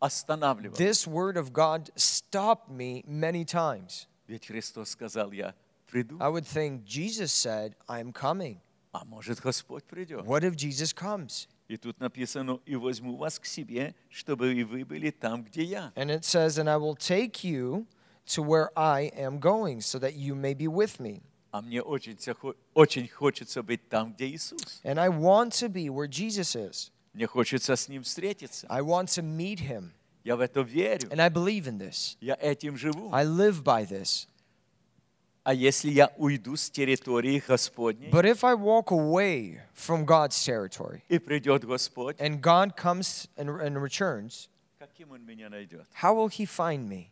[0.00, 0.76] останавливало.
[0.76, 4.07] this word of God stopped me many times.
[4.28, 5.54] Ведь Христос сказал, я
[5.90, 8.58] приду, I would think, Jesus said, I'm coming.
[8.92, 10.24] а может Господь придет.
[10.24, 11.48] What if Jesus comes?
[11.68, 15.92] И тут написано, и возьму вас к себе, чтобы и вы были там, где я.
[15.96, 17.86] And it says, And I will take you
[18.26, 21.22] to where I am going, so that you may be with me.
[21.50, 24.80] А мне очень, ся- хо- очень хочется быть там, где Иисус.
[24.84, 26.90] And I want to be where Jesus is.
[27.14, 28.66] Мне хочется с Ним встретиться.
[28.68, 29.92] I want to meet him.
[30.28, 31.08] Я в это верю.
[31.10, 32.16] And I believe in this.
[32.20, 33.10] Я этим живу.
[33.12, 34.26] I live by this.
[35.44, 41.02] А если я уйду с территории Господней, But if I walk away from God's territory
[41.10, 45.86] и придет Господь, and God comes and, and returns, каким Он меня найдет?
[45.92, 47.10] how will he find me?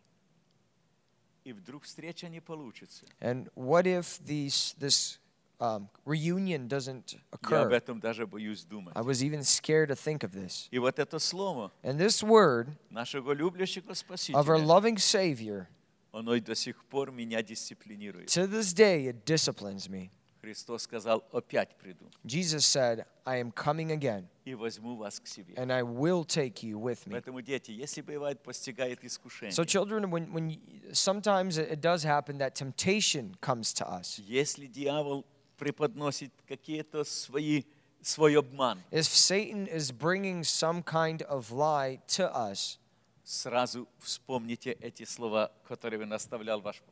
[1.44, 3.04] И вдруг встреча не получится.
[3.20, 5.18] And what if these, this
[5.60, 7.70] um, reunion doesn't Я об occur?
[7.72, 8.94] этом даже боюсь думать.
[8.96, 10.68] I was even scared to think of this.
[10.72, 15.66] И вот это слово And this word нашего любящего of our Спасителя, loving Savior,
[16.12, 18.26] оно и до сих пор меня дисциплинирует.
[18.28, 20.10] to this day, it disciplines me.
[20.42, 25.54] Христос сказал, опять приду Jesus said, I am coming again, и возьму вас к себе.
[25.54, 27.12] and I will take you with me.
[27.12, 30.58] Поэтому, дети, если бывает постигает искушение, So, children, when, when you,
[30.92, 34.18] sometimes it it does happen that temptation comes to us.
[34.18, 35.24] если дьявол
[35.58, 37.64] преподносит какие-то свои,
[38.02, 42.78] свой обман, If Satan is bringing some kind of lie to us,
[43.24, 46.82] сразу вспомните эти слова, которые наставлял ваш,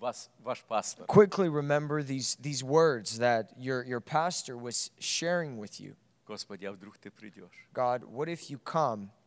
[0.00, 1.06] вас, ваш пастор.
[1.06, 5.94] quickly remember these, these words that your, your pastor was sharing with you.
[6.26, 9.10] Господи, а вдруг ты придешь, God, what if you come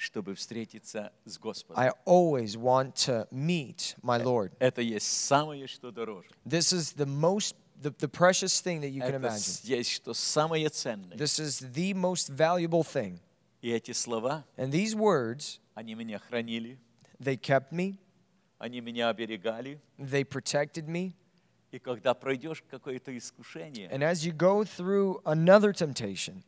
[0.00, 1.80] чтобы встретиться с Господом.
[1.82, 4.52] I always want to meet my Lord.
[4.58, 6.28] Это есть самое, что дороже.
[6.44, 9.60] This is the most, the, the precious thing that you can Это imagine.
[9.64, 11.16] есть, что самое ценное.
[11.16, 13.18] This is the most valuable thing.
[13.62, 16.78] И эти слова, And these words, они меня хранили,
[17.18, 17.98] they kept me,
[18.58, 19.80] они меня оберегали.
[19.98, 21.14] they protected me.
[21.72, 26.44] И когда пройдешь какое-то искушение, And as you go through another temptation,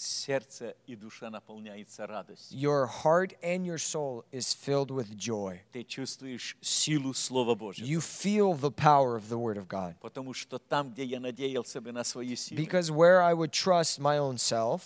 [0.00, 2.58] сердце и душа наполняется радостью.
[2.58, 5.58] your heart and your soul is filled with joy.
[5.72, 7.86] Ты чувствуешь силу Слова Божьего.
[7.86, 9.94] You feel the power of the Word of God.
[10.02, 13.98] Потому что там, где я надеялся бы на свои силы, Because where I would trust
[13.98, 14.82] my own self,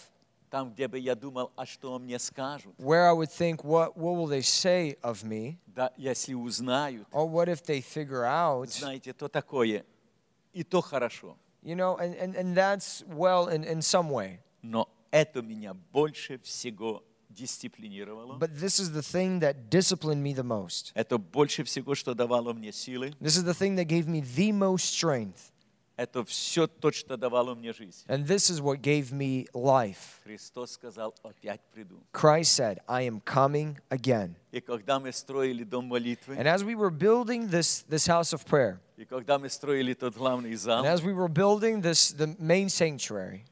[0.48, 4.14] там, где бы я думал, а что мне скажут, where I would think, what, what
[4.16, 5.58] will they say of me?
[5.66, 8.68] да, если узнают, Or what if they figure out?
[8.68, 9.84] знаете, то такое,
[10.52, 11.36] и то хорошо.
[11.62, 14.38] You know, and, and, and that's well in, in some way.
[14.62, 18.38] Но это меня больше всего дисциплинировало.
[18.38, 20.92] But this is the thing that disciplined me the most.
[20.94, 23.14] Это больше всего, что давало мне силы.
[23.20, 25.52] This is the thing that gave me the most strength.
[25.96, 28.06] Это все то, что давало мне жизнь.
[28.06, 30.20] And this is what gave me life.
[30.24, 32.02] Христос сказал, опять приду.
[32.12, 34.34] Christ said, I am coming again.
[34.50, 38.46] И когда мы строили дом молитвы, And as we were building this, this house of
[38.46, 42.34] prayer, и когда мы строили тот главный зал, and as we were building this the
[42.38, 43.44] main sanctuary,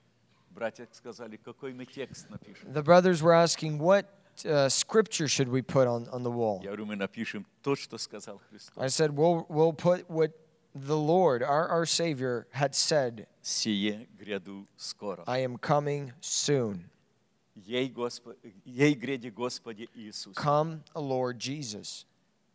[2.71, 4.05] the brothers were asking, what
[4.47, 6.61] uh, scripture should we put on, on the wall?
[8.77, 10.31] I said, we'll, we'll put what
[10.75, 13.27] the Lord, our, our Savior, had said,
[15.27, 16.89] I am coming soon.
[20.35, 22.05] Come, Lord Jesus.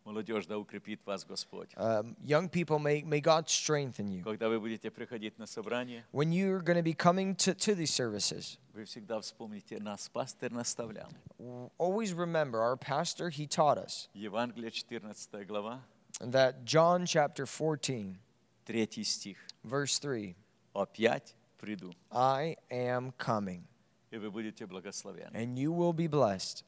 [0.08, 1.70] Молодежь, да укрепит вас Господь.
[1.76, 4.22] Um, young people, may, may God strengthen you.
[4.22, 7.90] Когда вы будете приходить на собрание, When you're going to be coming to, to these
[7.90, 11.08] services, вы всегда вспомните, нас пастырь наставлял.
[11.38, 15.80] w- always remember our pastor, he taught us Евангелие 14 глава,
[16.20, 18.18] that John chapter 14,
[18.66, 19.38] 3 стих.
[19.64, 20.36] verse 3
[20.74, 23.62] «Опять приду, I am coming,
[24.10, 25.34] и вы будете благословенны».
[25.34, 26.62] and you will be blessed.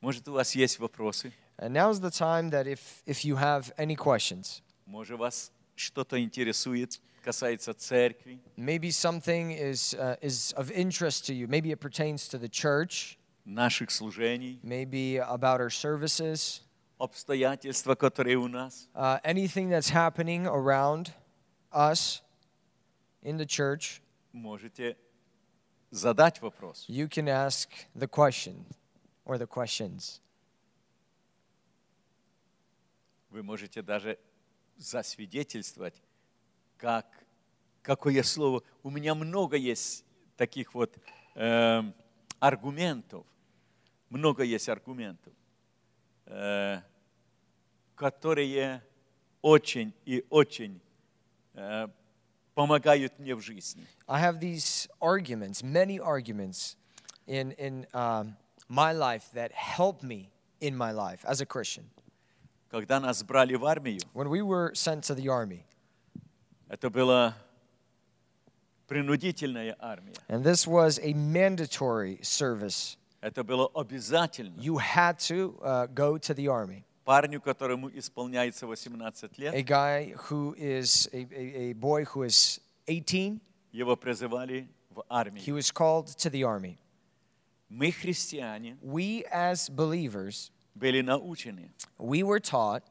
[0.00, 1.30] Может, у вас есть вопросы?
[1.58, 7.00] And now's the time that if, if you have any questions, Может, вас что-то интересует,
[7.22, 12.38] касается церкви, maybe something is, uh, is of interest to you, maybe it pertains to
[12.38, 16.62] the church, наших служений, maybe about our services,
[16.98, 18.88] обстоятельства, которые у нас.
[18.94, 21.12] uh, anything that's happening around
[21.72, 22.22] us
[23.22, 24.00] in the church,
[24.32, 24.96] Можете
[25.92, 26.86] задать вопрос.
[26.88, 28.64] you can ask the question
[29.26, 30.20] or the questions.
[33.35, 34.17] Вы можете даже
[34.77, 36.01] засвидетельствовать,
[36.77, 37.05] как,
[37.81, 38.63] какое слово.
[38.81, 40.05] У меня много есть
[40.37, 40.97] таких вот
[41.33, 41.93] эм,
[42.39, 43.25] аргументов,
[44.09, 45.33] много есть аргументов,
[46.27, 46.79] э,
[47.95, 48.81] которые
[49.41, 50.79] очень и очень
[51.55, 51.89] э,
[52.53, 53.85] помогают мне в жизни.
[54.07, 56.77] I have these arguments, many arguments
[57.27, 58.37] in, in um,
[58.69, 60.29] my life that help me
[60.61, 61.91] in my life as a Christian.
[62.74, 65.64] Когда нас брали в армию, When we were sent to the army,
[66.68, 67.34] это была
[68.86, 70.14] принудительная армия.
[70.28, 74.58] and this was a mandatory service, Это было обязательно.
[74.60, 76.84] you had to uh, go to the army.
[77.04, 82.60] Парню, которому исполняется 18 лет, A guy who is a, a, a boy who is
[82.86, 83.40] 18,
[83.72, 85.54] его призывали в he армию.
[85.54, 86.78] was called to the army.
[87.68, 91.70] Мы, христиане, We as believers, были научены.
[91.98, 92.82] we were taught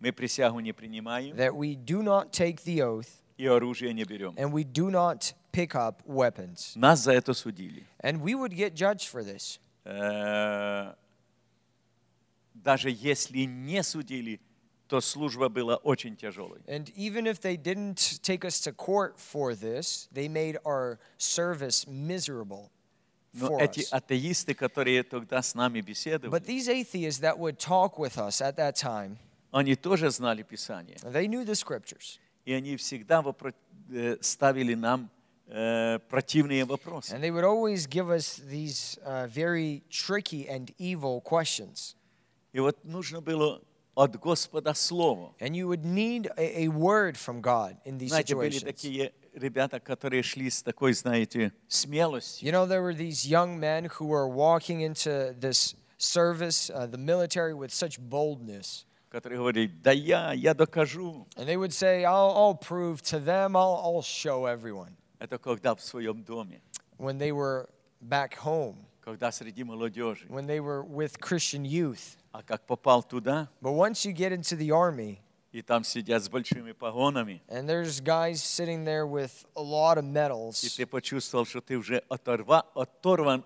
[0.00, 3.08] Мы присягу не принимаем that we do not take the oath
[3.38, 4.34] и оружие не берем.
[4.36, 6.72] and we do not pick up weapons.
[6.76, 7.84] Нас за это судили.
[8.00, 9.58] And we would get judged for this.
[9.84, 10.94] Э,
[12.54, 14.40] Даже если не судили,
[14.88, 16.60] то служба была очень тяжелой.
[16.66, 21.86] And even if they didn't take us to court for this, they made our service
[21.86, 22.70] miserable
[23.33, 28.17] Но эти атеисты, которые тогда с нами But беседовали, these atheists that would talk with
[28.17, 29.17] us at that time,
[29.51, 30.97] они тоже знали Писание.
[31.11, 32.19] they knew the scriptures.
[32.45, 33.23] И они всегда
[33.91, 35.09] э, ставили нам
[35.47, 37.13] э, противные вопросы.
[37.13, 41.95] And they would always give us these uh, very tricky and evil questions.
[42.53, 43.61] И вот нужно было
[43.95, 45.33] от Господа Слово.
[45.39, 49.80] And you would need a, a word from God in these Знаете, были такие ребята,
[49.80, 52.48] которые шли с такой, знаете, смелостью.
[52.48, 56.98] You know, there were these young men who were walking into this service, uh, the
[56.98, 58.84] military, with such boldness.
[59.10, 61.26] которые говорили, да я, я докажу.
[61.36, 64.94] And they would say, I'll, I'll prove to them, I'll, I'll show everyone.
[65.18, 66.60] Это когда в своем доме,
[66.98, 67.68] When they were
[68.02, 70.26] back home, когда среди молодежи.
[70.28, 72.16] when they were with Christian youth.
[72.32, 75.20] А как попал туда, But once you get into the army,
[75.52, 80.04] и там сидят с большими погонами, and there's guys sitting there with a lot of
[80.04, 83.44] и medals, ты почувствовал, что ты уже оторва, оторван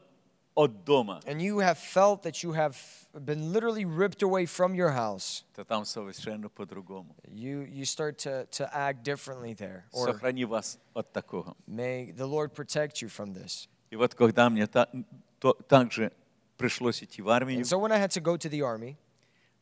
[0.55, 2.77] от дома, and you have felt that you have
[3.25, 7.15] been literally ripped away from your house, то там совершенно по-другому.
[7.29, 9.85] you, you start to, to act differently there.
[9.93, 11.57] Or Сохрани вас от такого.
[11.69, 13.69] may the Lord protect you from this.
[13.91, 14.89] И вот когда мне та,
[15.39, 16.13] то, также
[16.57, 18.97] пришлось идти в армию, And so when I had to go to the army,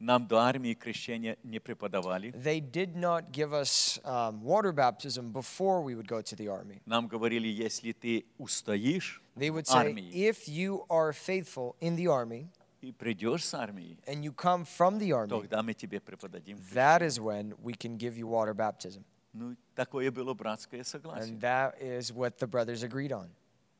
[0.02, 2.30] нам до армии крещения не преподавали.
[2.32, 6.80] they did not give us um, water baptism before we would go to the army.
[6.86, 11.96] Нам говорили, если ты устоишь They would в say, армии if you are faithful in
[11.96, 12.48] the army
[12.80, 16.58] и придешь с армии, and you come from the army, тогда мы тебе преподадим.
[16.72, 19.04] that is when we can give you water baptism.
[19.32, 21.34] Ну, такое было братское согласие.
[21.34, 23.30] And that is what the brothers agreed on.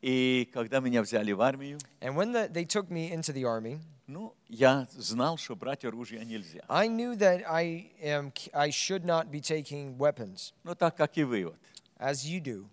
[0.03, 3.81] И когда меня взяли в армию, And when the, they took me into the army,
[4.07, 6.62] ну, я знал, что брать оружие нельзя.
[6.68, 11.24] I knew that I, am, I should not be taking weapons, Ну, так как и
[11.24, 11.59] вы вот.
[11.98, 12.66] as you do,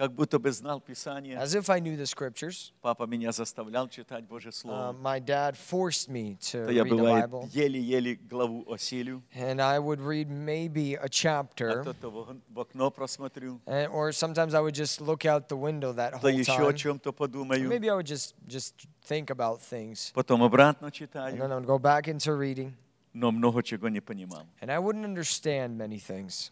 [0.00, 1.38] Как будто бы знал Писание.
[1.38, 2.72] as if I knew the scriptures.
[2.82, 4.92] Папа меня заставлял читать Божье Uh, Слово.
[4.92, 7.48] my dad forced me to То я, read the бывает, Bible.
[7.50, 12.90] еле-еле главу осилю, And I would read maybe a а chapter, то-то в в окно
[12.90, 16.68] просмотрю, and, or sometimes I would just look out the window that то whole еще
[16.68, 16.76] о time.
[16.76, 18.74] чем-то Or подумаю, Maybe I would just, just
[19.08, 20.12] think about things.
[20.12, 22.74] потом обратно And читаю, then I would go back into reading.
[23.14, 24.44] но много чего не понимал.
[24.60, 26.50] And I wouldn't understand many things.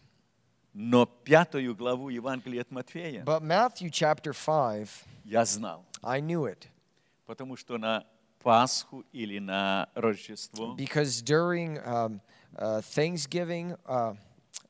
[0.81, 4.87] Но пятую главу Евангелия от Матфея But Matthew chapter 5,
[5.25, 6.69] я знал, I knew it
[7.25, 8.07] потому что на
[8.41, 12.21] Пасху или на Рождество because during um,
[12.55, 14.13] uh, Thanksgiving, uh,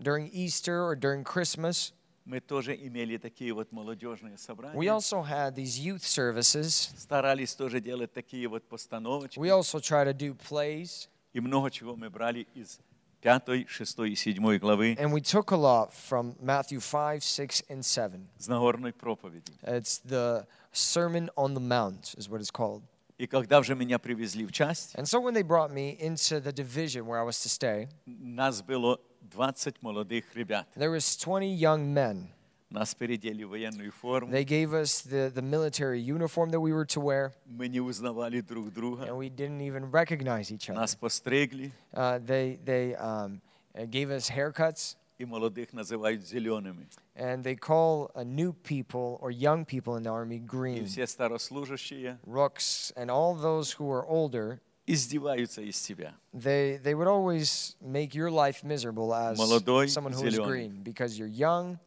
[0.01, 1.93] during Easter, or during Christmas,
[2.25, 4.91] мы тоже имели такие вот молодежные we собрания.
[4.91, 6.89] also had these youth services.
[6.97, 9.37] Старались тоже делать такие вот постановочки.
[9.37, 12.79] We also try to do plays, И много чего мы брали из
[13.20, 17.82] пятой, шестой и седьмой главы and we took a lot from Matthew 5, 6, and
[17.82, 18.26] 7.
[18.38, 19.52] с Нагорной проповеди.
[19.62, 22.82] It's the Sermon on the Mount, is what it's called.
[23.16, 26.52] И когда уже меня привезли в часть, And so when they brought me into the
[26.52, 28.98] division where I was to stay, нас было
[29.32, 30.66] 20 молодых ребят.
[30.76, 32.28] there was 20 young men.
[32.70, 34.32] Нас передели в военную форму.
[34.32, 38.40] They gave us the, the military uniform that we were to wear, Мы не узнавали
[38.40, 39.14] друг and друга.
[39.14, 40.80] we didn't even recognize each other.
[40.80, 43.40] Нас постригли, Uh, they they um,
[43.76, 46.88] uh, gave us haircuts, и молодых называют зелеными.
[47.14, 50.84] and they call uh, new people or young people in the army И green.
[50.86, 56.14] все старослужащие Rooks, and all those who are older, издеваются из тебя.
[56.32, 60.44] they, they would always make your life miserable as Молодой, someone who is зелёный.
[60.48, 61.78] green because you're young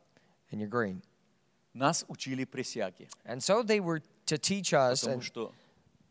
[0.51, 1.01] and you're green.
[1.73, 5.51] Нас учили присяге, And so they were to teach us потому and что,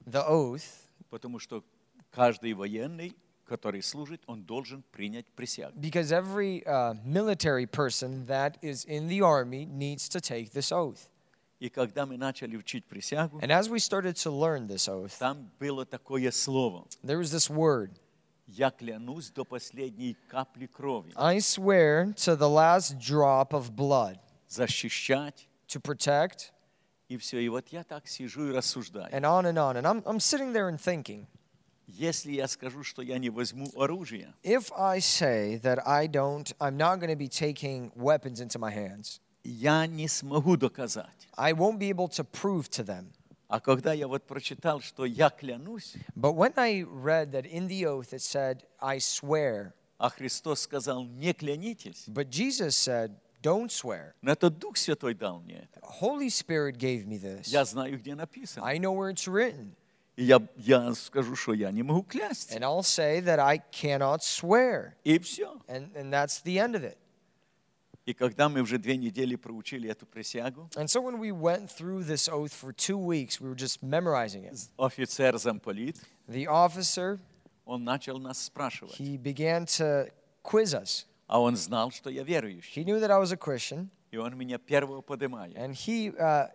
[0.06, 1.64] the oath потому что
[2.12, 3.14] каждый военный,
[3.48, 5.72] который служит, он должен принять присягу.
[5.80, 11.08] because every uh, military person that is in the army needs to take this oath.
[11.58, 15.50] И когда мы начали учить присягу, And as we started to learn this oath, там
[15.58, 16.86] было такое слово.
[17.02, 17.90] there was this word
[18.46, 24.18] Я клянусь до последней капли крови I swear to the last drop of blood
[24.51, 26.51] Защищать to protect,
[27.07, 27.39] и все.
[27.39, 29.09] И вот я так сижу и рассуждаю.
[29.13, 29.77] and on and on.
[29.77, 31.27] And I'm, I'm sitting there and thinking,
[31.87, 36.77] Если я скажу, что я не возьму оружие, if I say that I don't, I'm
[36.77, 41.27] not going to be taking weapons into my hands, я не смогу доказать.
[41.37, 43.11] I won't be able to prove to them.
[43.49, 47.85] А когда я вот прочитал, что я клянусь, But when I read that in the
[47.85, 53.11] oath it said, I swear, а Христос сказал, не клянитесь, but Jesus said,
[53.42, 54.14] don't swear.
[54.22, 55.80] но это Дух Святой дал мне это.
[56.00, 57.42] Holy Spirit gave me this.
[57.48, 58.64] Я знаю, где написано.
[58.66, 59.74] I know where it's written.
[60.16, 62.56] И я, я скажу, что я не могу клясться.
[62.56, 64.94] And I'll say that I cannot swear.
[65.04, 65.60] И все.
[65.68, 66.96] And, and that's the end of it.
[68.06, 72.04] И когда мы уже две недели проучили эту присягу, And so when we went through
[72.04, 74.70] this oath for two weeks, we were just memorizing it.
[74.78, 75.96] офицер замполит,
[76.28, 77.18] The officer,
[77.64, 78.96] он начал нас спрашивать.
[78.98, 80.08] he began to
[80.44, 81.04] quiz us.
[81.30, 82.82] А он знал, что я верующий.
[82.82, 85.56] He knew that I was a Christian, И он меня первого поднимает.
[85.56, 86.48] and he uh,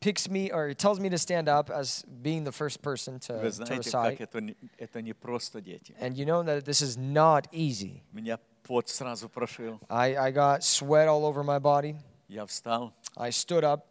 [0.00, 3.32] picks me or he tells me to stand up as being the first person to,
[3.40, 4.18] Вы to знаете, recite.
[4.18, 5.94] как это, не- это не просто дети.
[6.00, 8.02] And you know that this is not easy.
[8.12, 9.80] Меня пот сразу прошил.
[9.88, 11.96] I, I got sweat all over my body.
[12.28, 13.86] Я встал I stood up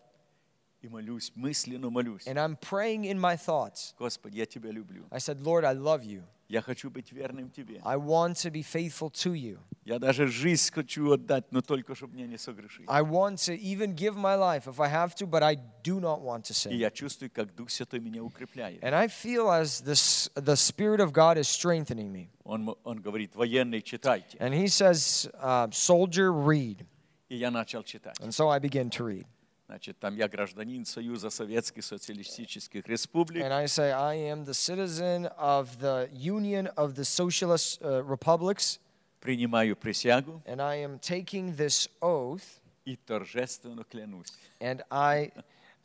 [0.81, 2.27] и молюсь, мысленно молюсь.
[2.27, 3.95] and I'm praying in my thoughts.
[3.97, 5.05] Господи, я Тебя люблю.
[5.11, 6.23] I said, Lord, I love you.
[6.51, 7.81] Я хочу быть верным Тебе.
[7.83, 9.59] I want to be faithful to you.
[9.83, 12.85] Я даже жизнь хочу отдать, но только чтобы мне не согрешить.
[12.87, 16.21] I want to even give my life if I have to, but I do not
[16.21, 16.71] want to И sin.
[16.73, 18.81] я чувствую, как Дух Святой меня укрепляет.
[18.81, 22.29] And I feel as this, the Spirit of God is strengthening me.
[22.45, 24.37] Он, м- он говорит, военный, читайте.
[24.39, 26.85] And He says, uh, Soldier, read.
[27.27, 28.17] И я начал читать.
[28.21, 29.25] And so I begin to read.
[29.71, 33.43] Значит, там я гражданин Союза Советских Социалистических Республик.
[33.43, 38.79] And I say, I am the citizen of the Union of the Socialist uh, Republics,
[39.19, 44.31] Принимаю присягу and I am taking this oath, и торжественно клянусь.
[44.61, 45.31] and I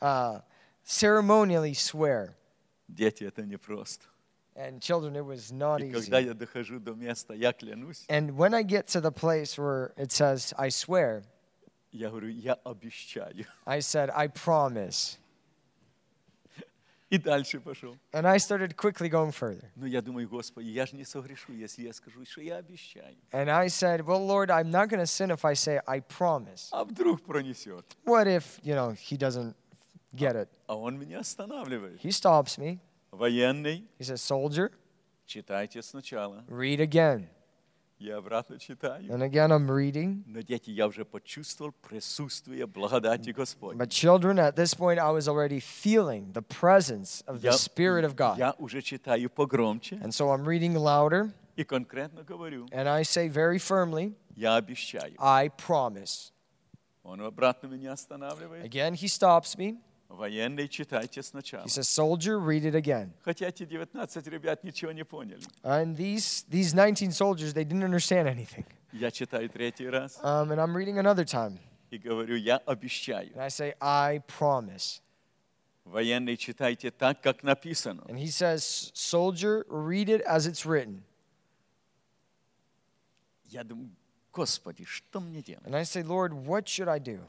[0.01, 0.39] uh,
[0.85, 2.35] ceremonially swear.
[2.87, 4.05] Дети, это непросто.
[4.55, 6.27] And children, it was not И когда easy.
[6.27, 10.11] я дохожу до места, я клянусь, And when I get to the place where it
[10.11, 11.23] says, I swear,
[11.91, 13.45] я говорю, я обещаю.
[13.65, 15.17] I said, I promise.
[17.09, 17.95] И дальше пошел.
[18.11, 19.69] And I started quickly going further.
[19.75, 23.15] Но я думаю, Господи, я же не согрешу, если я скажу, что я обещаю.
[23.31, 26.69] And I said, Well, Lord, I'm not going to sin if I say, I promise.
[26.71, 27.85] А вдруг пронесет?
[28.05, 29.53] What if, you know, he doesn't
[30.15, 30.49] get it?
[30.65, 32.03] А он меня останавливает.
[32.03, 32.79] He stops me.
[33.11, 34.71] Военный, He says, Soldier,
[35.27, 36.43] читайте сначала.
[36.47, 37.27] read again.
[37.99, 39.09] Я обратно читаю.
[39.09, 40.23] And again, I'm reading.
[40.25, 43.79] Но, дети, я уже почувствовал присутствие благодати Господней.
[43.79, 48.03] But children, at this point, I was already feeling the presence of the Я, Spirit
[48.03, 48.37] of God.
[48.37, 53.29] я уже читаю погромче And so I'm reading louder, и конкретно говорю, and I say
[53.29, 55.13] very firmly, я обещаю.
[55.17, 56.33] I promise.
[57.03, 58.65] Он обратно меня останавливает.
[58.65, 59.77] Again, he stops me.
[60.09, 61.65] Военный, читайте сначала.
[61.65, 63.11] He says, Soldier, read it again.
[63.23, 65.41] Хотя эти 19 ребят ничего не поняли.
[65.63, 68.65] And these, these 19 soldiers, they didn't understand anything.
[68.91, 71.57] Я читаю третий раз Um, and I'm reading another time.
[71.89, 73.31] и говорю, я обещаю.
[73.33, 75.01] And I say, I promise.
[75.85, 78.03] Военный читайте так, как написано.
[78.07, 81.03] And he says, Soldier, read it as it's written.
[83.45, 83.89] Я думаю,
[84.31, 85.65] Господи, что мне делать?
[85.65, 87.19] And I say, Lord, what should I do?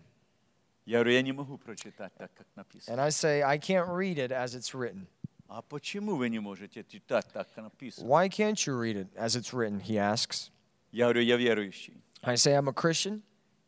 [0.89, 2.95] Я говорю, я не могу прочитать так, как написано.
[2.95, 5.07] And I say, I can't read it as it's written.
[5.49, 8.07] А почему вы не можете читать так, как написано?
[8.07, 9.81] Why can't you read it as it's written?
[9.81, 10.51] He asks.
[10.93, 12.03] Я говорю, я верующий.
[12.23, 13.23] I say, I'm a Christian,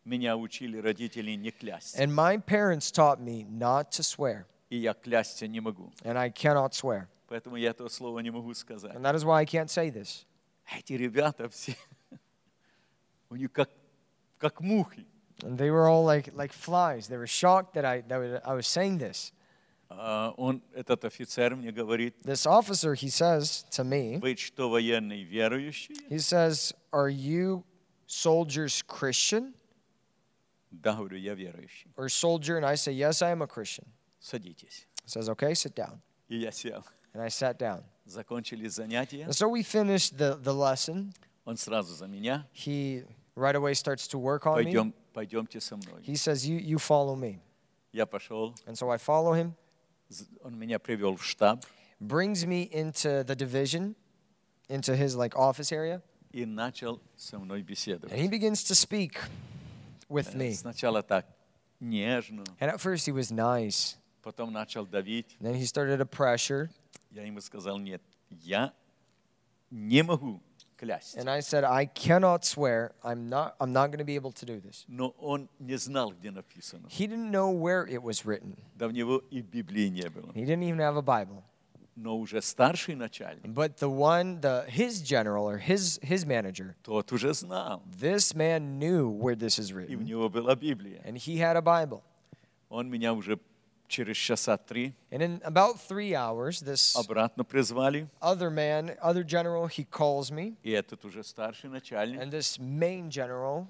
[0.05, 1.99] Меня учили родители не клясть.
[1.99, 5.93] and my parents taught me not to swear, И я клясться не могу.
[6.05, 7.09] and I cannot swear.
[7.29, 8.95] Поэтому я то слово не могу сказать.
[8.95, 10.25] And that is why I can't say this.
[10.79, 11.77] Эти ребята все,
[13.31, 13.71] у них как,
[14.39, 15.07] как мухи.
[15.45, 17.09] And they were all like, like flies.
[17.09, 19.33] They were shocked that I, that I was saying this.
[19.89, 25.23] А он, этот офицер мне говорит, This officer, he says to me, вы что, военные
[25.23, 25.97] верующие?
[26.09, 27.63] he says, Are you
[28.07, 29.55] soldiers Christian
[30.73, 31.93] Да, говорю, я верующий.
[31.97, 32.57] or soldier?
[32.57, 33.87] And I say, Yes, I am a Christian.
[34.21, 34.87] Садитесь.
[35.05, 36.01] He says, Okay, sit down.
[36.29, 36.83] И я сел.
[37.15, 37.85] And I sat down.
[38.07, 39.23] Закончили занятия.
[39.25, 41.13] And so we finished the, the lesson.
[41.45, 42.45] Он сразу за меня.
[42.53, 43.05] He
[43.37, 44.93] right away starts to work on me.
[45.13, 46.03] Пойдем, пойдемте со мной.
[46.03, 47.39] He says, you, you follow me.
[47.93, 48.55] Я пошел.
[48.67, 49.55] And so I follow him,
[50.09, 51.65] З- Он меня привел в штаб
[52.01, 53.95] brings me into the division,
[54.69, 58.31] into his like office area, и начал со мной and he беседовать.
[58.31, 59.19] begins to speak
[60.09, 60.53] with me.
[60.55, 61.27] Сначала так
[61.81, 63.97] нежно, And at first he was nice.
[64.23, 65.37] потом начал давить.
[65.41, 66.69] And then he started to pressure.
[67.11, 68.73] Я ему сказал, нет, я
[69.71, 70.41] не могу
[70.81, 71.17] клясть.
[71.17, 72.93] And I said, I cannot swear.
[73.03, 74.85] I'm not I'm not going to be able to do this.
[74.89, 76.87] Но он не знал, где написано.
[76.89, 78.57] He didn't know where it was written.
[78.77, 80.33] Да в него и Библии не было.
[80.35, 81.43] He didn't even have a Bible.
[81.99, 87.11] Но уже старший начальник, But the one, the his general or his his manager, тот
[87.11, 87.83] уже знал.
[87.89, 90.05] this man knew where this is И в written.
[90.05, 91.01] него была Библия.
[91.07, 92.03] And he had a Bible.
[92.69, 93.39] Он меня уже
[93.91, 98.09] через часа три And in about three hours, this обратно призвали.
[98.21, 100.57] other man, other general, he calls me.
[100.65, 103.67] И этот уже старший начальник, And this main general,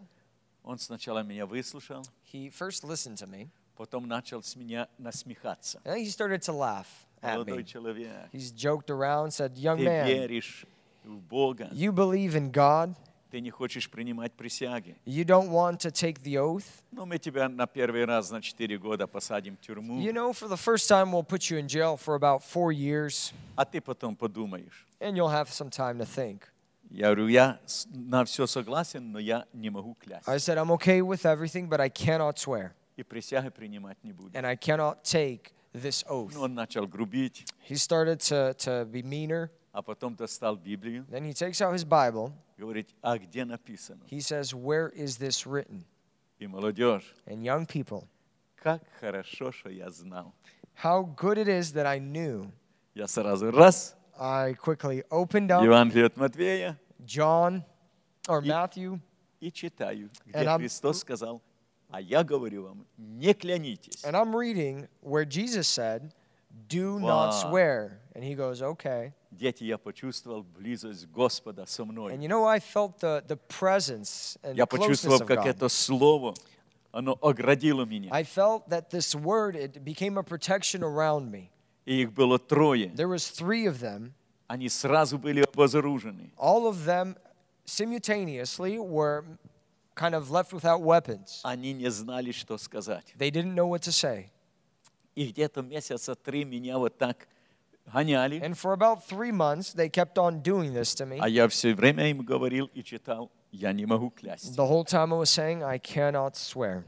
[0.64, 2.02] он сначала меня выслушал,
[2.32, 3.48] he first listened to me.
[3.76, 5.80] потом начал с меня насмехаться.
[5.84, 6.86] And then he started to laugh
[7.22, 7.64] at Молодой me.
[7.64, 10.64] человек, He's joked around, said, Young ты man, веришь
[11.04, 12.94] в Бога, you believe in God.
[13.30, 14.96] ты не хочешь принимать присяги.
[15.04, 16.64] You don't want to take the oath.
[16.92, 20.48] Ну, мы тебя на первый раз на 4 года посадим в тюрьму, You know, for
[20.48, 24.14] the first time, we'll put you in jail for about four years, а ты потом
[24.16, 24.86] подумаешь.
[25.00, 26.42] and you'll have some time to think.
[26.88, 30.28] Я говорю, я с- на все согласен, но я не могу клясть.
[30.28, 34.30] I said, I'm okay with everything, but I cannot swear, И присяги принимать не буду.
[34.38, 36.30] and I cannot take this oath.
[36.32, 39.50] Ну, он начал грубить, He started to, to be meaner.
[39.72, 42.32] а потом достал Библию, Then he takes out his Bible.
[42.58, 44.02] говорит, а где написано?
[44.10, 45.84] He says, Where is this written?
[46.38, 48.06] И молодежь, And young people,
[48.56, 50.34] как хорошо, что я знал.
[50.82, 52.50] how good it is that I knew.
[52.94, 57.62] Я сразу раз, I quickly opened up Евангелие от Матвея, John
[58.28, 58.98] or И- Matthew,
[59.40, 61.42] и читаю, где And I'm- Христос сказал,
[61.90, 64.02] а я говорю вам, не клянитесь.
[64.04, 66.12] and I'm reading where Jesus said,
[66.68, 67.50] Do not Wow.
[67.50, 68.00] swear.
[68.14, 69.12] And he goes, Okay.
[69.31, 72.13] Дети, я почувствовал близость Господа со And мной.
[72.17, 75.47] you know, I felt the, the presence and Я the closeness почувствовал, of как God.
[75.47, 76.35] это слово,
[76.91, 78.09] оно оградило меня.
[78.11, 81.49] I felt that this word, it became a protection around me.
[81.85, 82.93] И их было трое.
[82.93, 84.11] There was three of them.
[84.47, 86.31] Они сразу были обезоружены.
[86.37, 87.15] All of them
[87.65, 89.23] simultaneously were
[89.95, 91.39] kind of left without weapons.
[91.43, 93.13] Они не знали, что сказать.
[93.17, 94.29] They didn't know what to say.
[95.15, 97.27] И где-то месяца три меня вот так
[97.92, 98.40] гоняли.
[98.40, 101.18] And for about three months, they kept on doing this to me.
[101.20, 104.56] А я все время им говорил и читал, я не могу клясть.
[104.56, 106.84] The whole time I was saying, I cannot swear.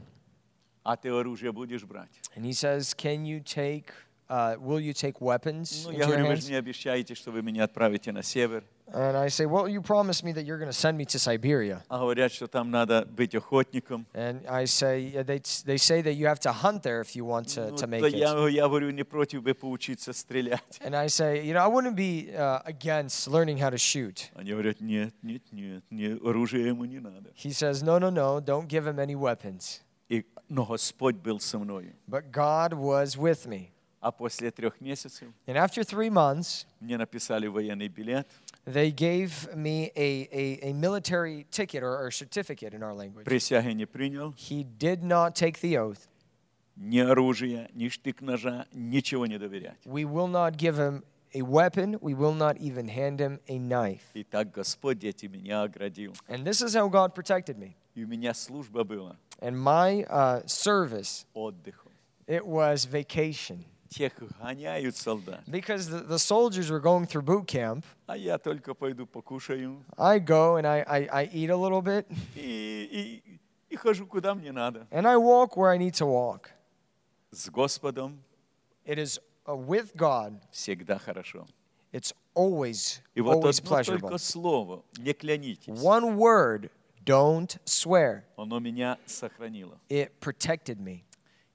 [0.83, 2.09] А ты оружие будешь брать?
[2.35, 3.91] And he says, Can you take,
[4.29, 6.41] uh, will you take weapons Ну, into я your говорю, вы hands?
[6.41, 8.63] же мне обещаете, что вы меня отправите на север.
[8.91, 11.83] And I say, Well, you promised me that you're going to send me to Siberia.
[11.89, 14.07] А говорят, что там надо быть охотником.
[14.15, 17.23] And I say, yeah, they, they say that you have to hunt there if you
[17.23, 18.15] want to, Ну, to make то it.
[18.15, 20.79] я, я говорю, не против бы поучиться стрелять.
[20.81, 24.31] And I say, you know, I wouldn't be uh, against learning how to shoot.
[24.33, 27.29] Они говорят, нет, нет, нет, не, оружие ему не надо.
[27.35, 29.81] He says, no, no, no, don't give him any weapons.
[30.09, 31.93] И, но Господь был со мною.
[32.07, 33.71] But God was with me.
[34.03, 38.27] А после трех месяцев And after three months, мне написали военный билет.
[38.65, 43.25] they gave me a, a, a military ticket or, or certificate in our language.
[43.25, 44.33] Присяги не принял.
[44.37, 46.07] He did not take the oath.
[46.77, 49.77] Ни оружия, ни штык-ножа, ничего не доверять.
[49.85, 51.03] We will not give him
[51.35, 51.97] a weapon.
[51.99, 54.03] We will not even hand him a knife.
[54.13, 56.15] И так Господь, дети, меня оградил.
[56.29, 57.75] And this is how God protected me.
[57.95, 61.91] И у меня служба была And my uh, service, отдыхом.
[62.27, 63.65] it was vacation.
[63.93, 65.41] Тех гоняют солдат.
[65.47, 67.83] Because the, the soldiers were going through boot camp.
[68.05, 72.05] А я только пойду покушаю I go and I, I, I eat a little bit,
[72.35, 74.85] и, и, и хожу куда мне надо.
[74.91, 76.49] and I walk where I need to walk.
[77.31, 78.19] С Господом
[78.85, 81.47] It is uh, with God, всегда хорошо.
[81.91, 83.99] it's always, И вот always одно pleasurable.
[84.01, 86.69] только слово, не клянитесь, One word,
[87.03, 88.21] don't swear.
[88.37, 89.79] оно меня сохранило.
[89.89, 91.03] It protected me.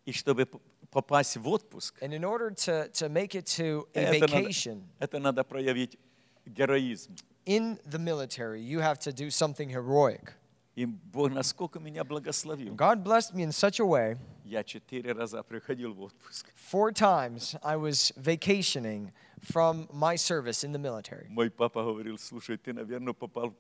[0.05, 0.59] И чтобы п-
[0.91, 4.83] попасть в отпуск, And in order to, to make it to a это надо, vacation
[4.99, 5.99] это надо проявить
[6.47, 7.17] героизм.
[7.47, 10.33] in the military, you have to do something heroic.
[10.77, 12.75] И Бог насколько меня благословил.
[12.75, 14.17] God blessed me in such a way.
[14.45, 16.53] Я четыре раза приходил в отпуск.
[16.57, 21.27] Four times I was vacationing from my service in the military.
[21.29, 23.55] Мой папа говорил, слушай, ты, наверное, попал к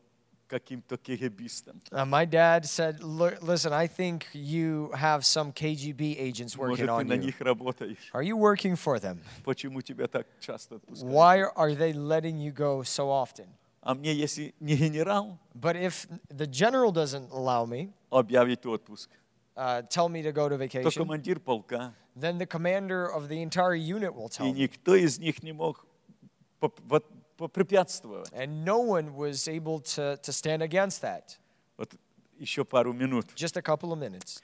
[0.48, 1.80] каким-то кегебистам.
[1.90, 6.86] Uh, my dad said, "Look- Listen, I think you have some KGB agents working Может,
[6.86, 7.24] ты on на you.
[7.24, 8.10] них работаешь.
[8.12, 9.18] Are you working for them?
[9.44, 11.12] Почему тебя так часто отпускают?
[11.12, 13.46] Why are they letting you go so often?
[13.80, 19.10] А мне, если не генерал, But if the general doesn't allow me, объявит отпуск,
[19.56, 23.42] uh, tell me to go to то vacation, командир полка, then the commander of the
[23.42, 24.68] entire unit will tell и me.
[24.68, 25.84] никто из них не мог
[26.60, 27.04] поп- вот
[27.38, 28.30] попрепятствовать.
[28.32, 31.38] And no one was able to, to stand against that.
[31.76, 31.94] Вот
[32.38, 33.26] еще пару минут.
[33.34, 34.42] Just a couple of minutes.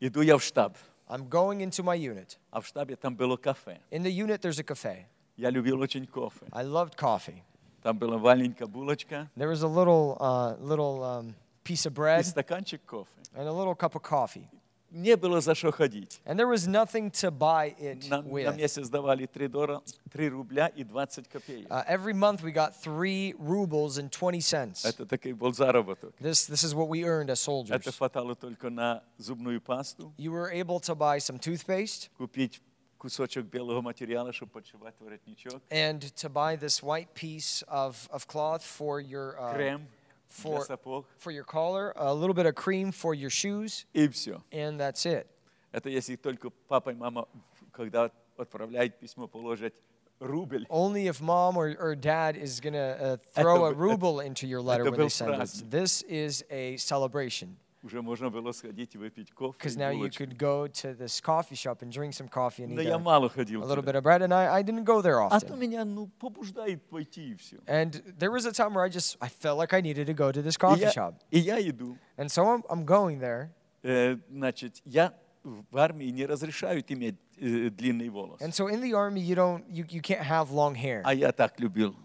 [0.00, 0.76] Иду я в штаб,
[1.08, 2.38] I'm going into my unit.
[2.50, 3.80] а в штабе там было кафе.
[3.90, 5.06] In the unit, there's a cafe.
[5.36, 6.46] Я любил очень кофе.
[6.52, 7.42] I loved coffee.
[7.82, 11.34] Там была маленькая булочка There was a little, uh, little um,
[11.64, 13.10] piece of и bread стаканчик кофе.
[13.34, 14.48] and a little cup of coffee.
[14.94, 16.20] Не было за что ходить.
[16.24, 18.56] And there was nothing to buy it Нам на with.
[18.56, 19.82] месяц давали 3, дора,
[20.12, 21.68] 3 рубля и 20 копеек.
[21.70, 24.84] Uh, every month we got three rubles and 20 cents.
[24.84, 26.12] Это такой был заработок.
[26.18, 27.76] This, this is what we earned as soldiers.
[27.76, 32.60] Это хватало только на зубную пасту, You were able to buy some toothpaste купить
[32.98, 38.62] кусочек белого материала, чтобы подшивать воротничок, and to buy this white piece of, of cloth
[38.64, 39.93] for your, uh, крем для
[40.34, 44.42] for, сапог, for your collar, a little bit of cream for your shoes, и все.
[44.52, 45.26] and that's it.
[45.72, 47.26] Это если только папа и мама,
[47.72, 49.74] когда отправляют письмо, положат
[50.20, 50.66] рубль.
[50.68, 54.46] Only if mom or, or dad is going to uh, throw a был- ruble into
[54.46, 55.36] your letter это when they был send it.
[55.38, 55.70] праздник.
[55.70, 59.98] This is a celebration Уже можно было сходить и выпить кофе because и now you
[60.00, 60.24] булочку.
[60.24, 62.98] could go to this coffee shop and drink some coffee and Но eat я a,
[62.98, 63.92] мало ходил a little туда.
[63.92, 64.20] bit of bread.
[64.20, 65.58] And I, I didn't go there А то often.
[65.58, 67.56] меня ну, побуждает пойти и все.
[67.66, 70.30] And there was a time where I just I felt like I needed to go
[70.30, 71.14] to this И coffee я, shop.
[71.30, 71.96] и я иду.
[72.18, 73.48] And so I'm, I'm going there.
[73.82, 78.42] Э, значит, я в армии не разрешают иметь э, длинный волос.
[78.42, 81.00] And so in the army you don't you, you can't have long hair.
[81.06, 81.96] А я так любил.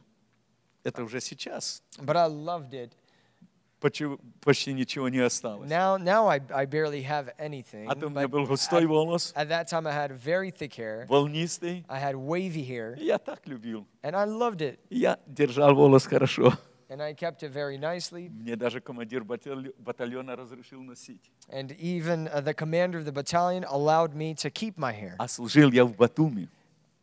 [0.86, 1.84] Это уже сейчас.
[2.00, 2.94] But I loved it.
[3.81, 5.71] почти ничего не осталось.
[5.71, 7.87] Now, now I, I barely have anything.
[7.89, 9.33] А то у меня был густой волос.
[9.35, 11.07] At that time I had very thick hair.
[11.09, 11.85] Волнистый.
[11.89, 12.97] I had wavy hair.
[12.99, 13.87] Я так любил.
[14.03, 14.79] And I loved it.
[14.91, 16.53] Я держал волос хорошо.
[16.89, 18.29] And I kept it very nicely.
[18.29, 21.31] Мне даже командир батальона разрешил носить.
[21.49, 25.15] And even uh, the commander of the battalion allowed me to keep my hair.
[25.19, 26.49] А служил я в Батуми.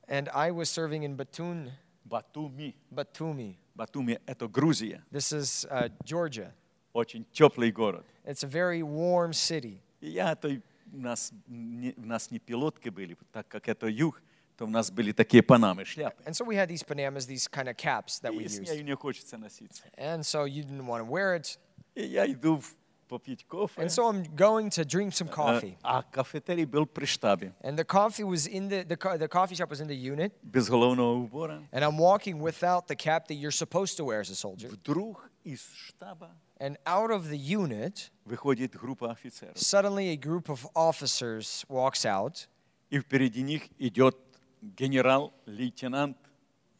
[0.07, 1.71] And I was serving in Batumi.
[2.05, 2.75] Батуми.
[2.89, 3.57] Батуми.
[3.75, 5.03] Батуми– это Грузия.
[5.11, 6.51] This is uh, Georgia
[6.92, 8.04] Очень теплый город.
[8.24, 9.80] It's a very warm city.
[10.00, 10.60] И я, то и
[10.92, 14.20] у нас, не, у нас не пилотки были, так как это юг,
[14.58, 16.22] то у нас были такие панамы, шляпы.
[16.24, 18.70] And so we had these Panamas, these kind of caps that we И с used.
[18.74, 19.82] ней не хочется носить.
[19.96, 21.58] And so you didn't want to wear it.
[21.94, 22.74] И я иду в-
[23.08, 23.80] попить кофе.
[23.80, 25.76] And so I'm going to drink some Э, coffee.
[25.82, 29.54] А кафетерий был при штабе, And the coffee was in the, the, co- the coffee
[29.54, 30.32] shop was in the unit.
[30.42, 31.62] без головного убора.
[31.72, 34.68] And I'm walking without the cap that you're supposed to wear as a soldier.
[34.68, 36.30] Вдруг из штаба
[36.60, 39.56] And out of the unit, выходит группа офицеров.
[39.56, 42.46] suddenly a group of officers walks out.
[42.90, 44.16] И впереди них идет
[44.62, 46.16] генерал-лейтенант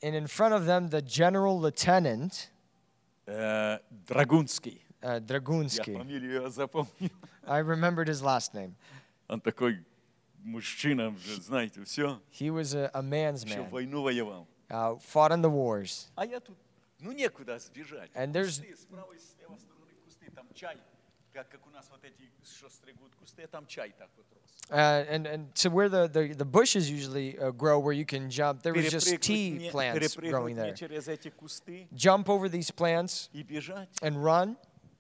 [0.05, 2.51] And in front of them, the general lieutenant,
[3.27, 3.79] э,
[4.09, 4.83] Драгунский.
[5.01, 5.97] uh, Я Dragunsky.
[5.97, 7.11] фамилию запомнил.
[7.47, 8.75] I remembered his last name.
[9.29, 9.85] Он такой
[10.43, 12.21] мужчина, уже знаете, все.
[12.33, 14.47] He was a, a man's Еще man, войну воевал.
[14.71, 16.09] uh, fought in the wars.
[16.17, 16.57] А я тут,
[17.01, 18.11] ну некуда сбежать.
[18.15, 20.77] And there's- Кусты, справа и слева стороны кусты, там чай.
[21.33, 24.51] Как, как у нас вот эти, что стригут кусты, там чай так вот рос.
[24.71, 28.29] Uh, and, and to where the, the, the bushes usually uh, grow, where you can
[28.31, 30.77] jump, there was just Перепрыгнуть tea мне- plants перепрыгнуть growing мне there.
[30.77, 33.89] через эти кусты Jump over these plants и бежать.
[34.03, 34.57] and run.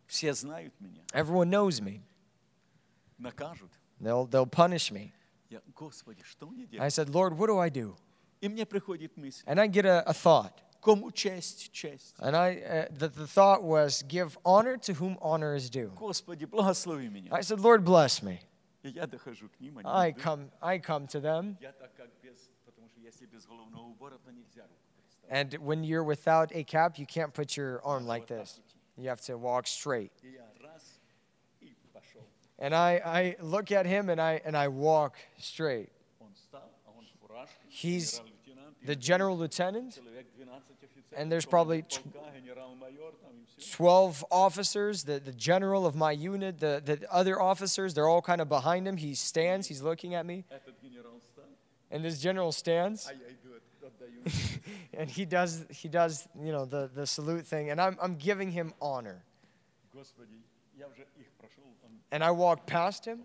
[0.06, 2.00] Все знают меня, Everyone knows me.
[3.18, 3.70] накажут.
[4.00, 5.12] They'll, they'll punish me.
[5.50, 6.94] Я, Господи, что мне I делать?
[6.94, 7.94] said, Lord, what do I do?
[8.40, 10.52] И мне приходит мысль, And I get a, a thought.
[10.80, 12.14] кому честь, честь.
[12.18, 15.92] And I, uh, the, the thought was, give honor to whom honor is due.
[15.96, 17.32] Господи, благослови меня.
[17.32, 18.40] I said, Lord, bless me.
[18.82, 20.22] И я дохожу к ним, они I идут.
[20.22, 21.56] come, I come to them.
[21.60, 25.30] Я так как без, потому что если без головного убора, то нельзя руку представить.
[25.30, 28.60] And when you're without a cap, you can't put your arm like this.
[28.96, 30.10] You have to walk straight.
[30.22, 30.98] И я раз,
[31.60, 32.22] и пошел.
[32.58, 35.90] And I, I look at him and I, and I walk straight.
[36.18, 38.35] Он встал, а он в фуражке, He's генерал-лейтенант, и
[38.87, 39.99] the general lieutenant,
[41.15, 41.99] and there's probably tw
[43.71, 48.39] 12 officers, the, the general of my unit, the, the other officers, they're all kind
[48.39, 48.97] of behind him.
[48.97, 50.45] He stands, he's looking at me.
[51.89, 53.11] And this general stands.
[54.93, 57.71] and he does, he does, you know, the, the salute thing.
[57.71, 59.23] And I'm, I'm giving him honor.
[62.11, 63.21] And I walked past him.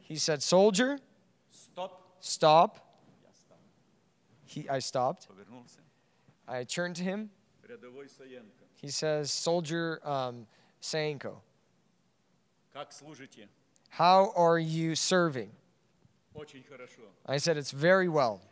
[0.00, 0.98] He said, Soldier,
[1.50, 2.16] stop.
[2.20, 2.91] Stop.
[4.52, 5.26] He, I stopped.
[6.46, 7.30] I turned to him.
[8.80, 10.46] He says, Soldier um,
[10.82, 11.36] Sayenko,
[13.88, 15.50] how are you serving?
[17.26, 18.42] I said, It's very well.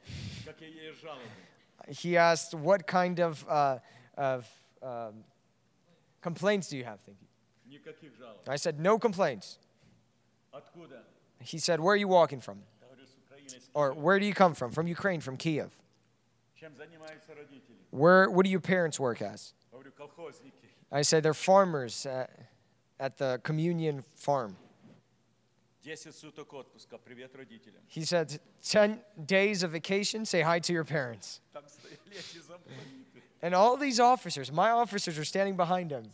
[1.89, 3.79] he asked, What kind of, uh,
[4.17, 4.49] of
[4.83, 5.25] um,
[6.23, 7.01] complaints do you have?
[7.01, 7.27] Thank you.
[8.49, 9.59] I said, No complaints.
[11.41, 12.59] He said, Where are you walking from?
[13.75, 14.71] Or where do you come from?
[14.71, 15.71] From Ukraine, from Kiev.
[17.91, 19.55] Where, what do your parents work as?
[20.93, 22.31] I said, they're farmers at,
[22.99, 24.57] at the communion farm.
[27.87, 31.41] He said, 10 days of vacation, say hi to your parents.
[33.43, 36.05] and all these officers, my officers were standing behind him.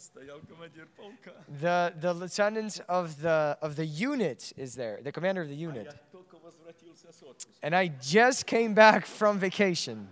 [1.61, 5.93] The, the lieutenant of the, of the unit is there, the commander of the unit.
[7.63, 10.09] And I just came back from vacation.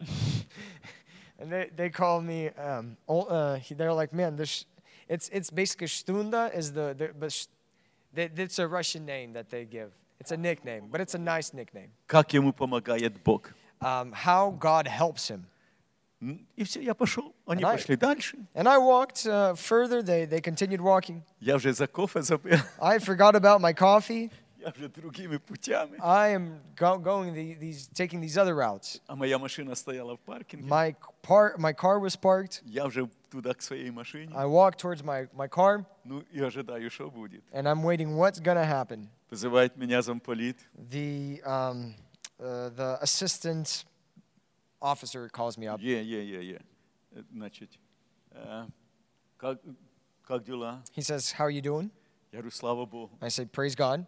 [1.39, 4.65] And they, they call me, um, ol- uh, they're like, man, this,
[5.09, 7.47] it's, it's basically Stunda is the, the but sh-
[8.13, 9.91] they, it's a Russian name that they give.
[10.19, 11.89] It's a nickname, but it's a nice nickname.
[12.07, 13.53] Как ему помогает Бог?
[13.81, 15.47] Um, how God helps him.
[16.21, 17.33] М, И все, я пошел.
[17.47, 18.37] Они And I- пошли дальше.
[18.53, 20.03] And I walked uh, further.
[20.03, 21.23] They, they continued walking.
[21.39, 22.59] Я уже за кофе забыл.
[22.79, 24.29] I forgot about my coffee.
[24.65, 25.97] Я уже другими путями.
[25.99, 29.01] I am go- going the, these, taking these other routes.
[29.07, 30.67] А моя машина стояла в паркинге.
[30.69, 32.61] My, par- my car was parked.
[32.63, 34.31] Я уже туда к своей машине.
[34.35, 37.43] I walked towards my, my car, Ну и ожидаю, что будет.
[37.51, 39.09] and I'm waiting what's going to happen.
[39.31, 40.57] Вызывает меня замполит.
[40.77, 41.95] The, um,
[42.39, 43.85] uh, the assistant
[44.79, 45.79] officer calls me up.
[45.81, 46.59] Е, е, е, е.
[47.15, 47.69] Э, Значит,
[48.31, 48.67] э,
[49.37, 49.59] как,
[50.27, 50.83] как дела?
[50.95, 51.89] He says, How are you doing?
[52.31, 53.09] Я говорю, слава Богу.
[53.21, 54.05] I say, Praise God.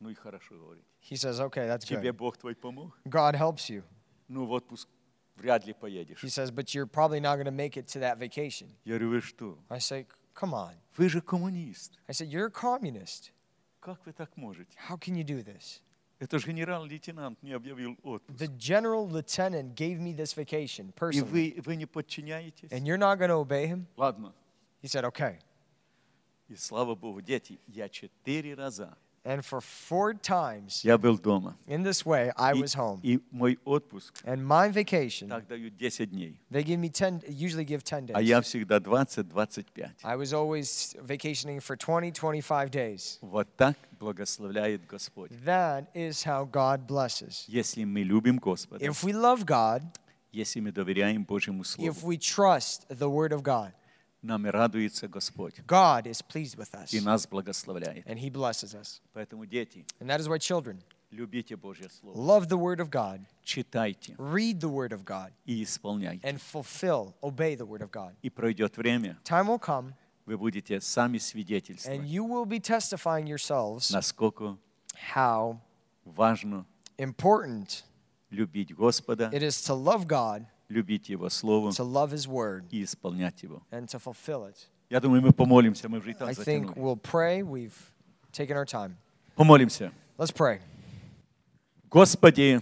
[0.00, 0.84] Ну и хорошо, говорит.
[1.00, 2.16] He says, Okay, that's Тебе good.
[2.16, 2.98] Бог твой помог?
[3.06, 3.82] God helps you.
[4.28, 4.88] Ну в отпуск
[5.36, 6.22] вряд ли поедешь.
[6.22, 8.68] He says, But you're probably not going to make it to that vacation.
[8.84, 9.58] Я говорю, вы что?
[9.68, 10.74] I say, Come on.
[10.96, 11.98] Вы же коммунист.
[12.08, 13.32] I said, You're a communist.
[13.80, 14.76] Как вы так можете?
[14.88, 15.80] How can you do this?
[16.18, 18.38] Это же генерал-лейтенант мне объявил отпуск.
[18.38, 22.70] The general lieutenant gave me this vacation И personally, вы, вы не подчиняетесь?
[22.70, 23.86] and you're not going to obey him?
[23.96, 24.34] Ладно.
[24.82, 25.38] He said, Okay.
[26.48, 31.54] И слава Богу, дети, я четыре раза And for four times я был дома.
[31.66, 33.00] in this way, I И- was home.
[33.02, 36.40] И мой отпуск And my vacation, так дают 10 дней.
[36.50, 38.44] they give me 10, usually give 10 А я days.
[38.46, 39.90] всегда 20-25.
[40.04, 43.18] I was always vacationing for 20, 25 days.
[43.20, 45.30] Вот так благословляет Господь.
[45.44, 47.44] That is how God blesses.
[47.46, 49.82] Если мы любим Господа, If we love God,
[50.32, 53.72] если мы доверяем Божьему if Слову, we trust the Word of God,
[54.24, 58.06] нам и радуется Господь God is pleased with us и нас благословляет.
[58.06, 59.00] and He blesses us.
[59.14, 60.78] Поэтому, дети, And that is why children
[61.10, 65.62] любите Божье Слово, love the Word of God, читайте read the Word of God, и
[65.62, 66.20] исполняйте.
[66.22, 68.14] and fulfill, obey the Word of God.
[68.22, 69.94] И пройдет время, Time will come,
[70.26, 74.56] вы будете сами and свидетельствовать, you will be testifying yourselves насколько
[75.14, 75.58] how
[76.04, 76.66] важно
[76.98, 77.84] important
[78.30, 81.71] любить Господа, it is to love God, Любить Его Слово
[82.71, 83.61] и исполнять Его.
[83.71, 84.67] and.
[84.89, 86.73] Я думаю, мы помолимся, мы уже и так затянули.
[89.35, 89.91] Помолимся.
[90.17, 90.61] Let's pray.
[91.89, 92.61] Господи,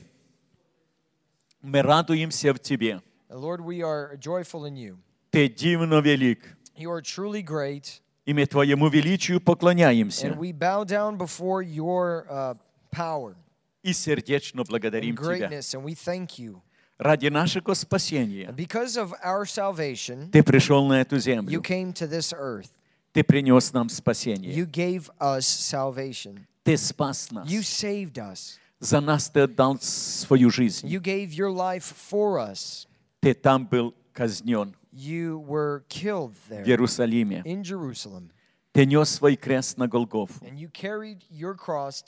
[1.62, 3.02] мы радуемся в Тебе.
[3.30, 4.98] Lord, we are joyful in you.
[5.32, 10.84] Ты дивно велик, You are truly great, и мы Твоему величию поклоняемся and we bow
[10.84, 12.56] down before your uh,
[12.92, 13.36] power
[13.84, 15.50] и сердечно and благодарим Тебя.
[15.50, 16.62] greatness, and we thank you.
[16.98, 22.08] Ради нашего спасения Because of our salvation, Ты пришел на эту you землю, came to
[22.08, 22.70] this earth.
[23.14, 26.46] Ты принес нам спасение, You gave us salvation.
[26.64, 28.58] Ты спас нас, You saved us.
[28.80, 30.88] За нас Ты отдал свою жизнь.
[30.88, 32.88] You gave your life for us.
[33.22, 37.42] Ты там был казнен You were killed в Иерусалиме.
[37.46, 38.30] in Jerusalem.
[38.74, 40.34] Ты нес свой крест на Голгофу.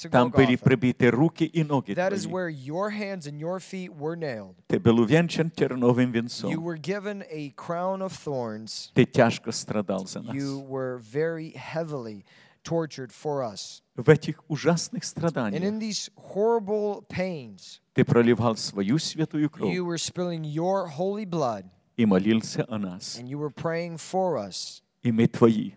[0.09, 2.34] Там были прибиты руки и ноги твои.
[4.68, 6.51] Ты был увенчан терновым венцом.
[8.95, 10.36] Ты тяжко страдал за нас.
[13.95, 15.61] В этих ужасных страданиях
[17.93, 19.72] ты проливал свою святую кровь
[21.95, 23.20] и молился о нас.
[25.03, 25.74] И мы твои.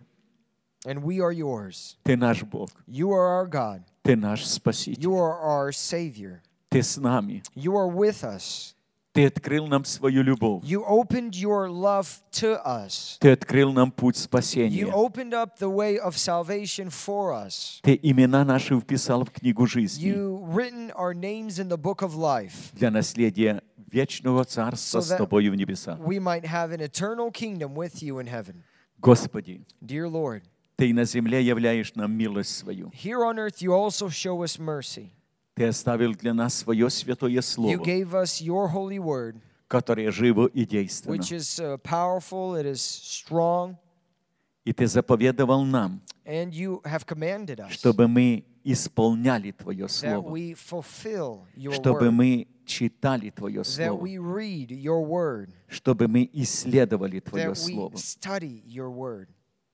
[0.86, 1.96] And we are yours.
[2.04, 2.68] Ты наш Бог.
[2.86, 3.82] You are our God.
[4.02, 5.02] Ты наш Спаситель.
[5.02, 6.42] You are our Savior.
[6.68, 7.42] Ты с нами.
[7.54, 8.74] You are with us.
[9.14, 10.64] Ты открыл нам свою любовь.
[10.64, 13.16] You opened your love to us.
[13.20, 14.86] Ты открыл нам путь You спасения.
[14.92, 17.80] opened up the way of salvation for us.
[17.82, 22.14] Ты имена наши вписал в книгу жизни You written our names in the book of
[22.16, 22.72] life.
[22.74, 25.98] для наследия вечного царства So с that- Тобою в небесах.
[26.00, 28.64] We might have an eternal kingdom with you in heaven.
[29.00, 30.42] Господи, Dear Lord,
[30.79, 32.89] Ты на земле являешь нам милость свою.
[32.93, 35.11] here on earth you also show us mercy.
[35.55, 40.45] Ты оставил для нас свое святое You слово, gave us your holy word, которое живо
[40.45, 41.11] и действенно.
[41.13, 43.75] which is uh, powerful, it is strong,
[44.63, 50.29] И Ты заповедовал нам, and you have commanded us чтобы мы исполняли Твое that слово,
[50.29, 54.07] we fulfill your чтобы word, мы читали Твое слово,
[55.67, 57.97] чтобы мы исследовали Твое слово.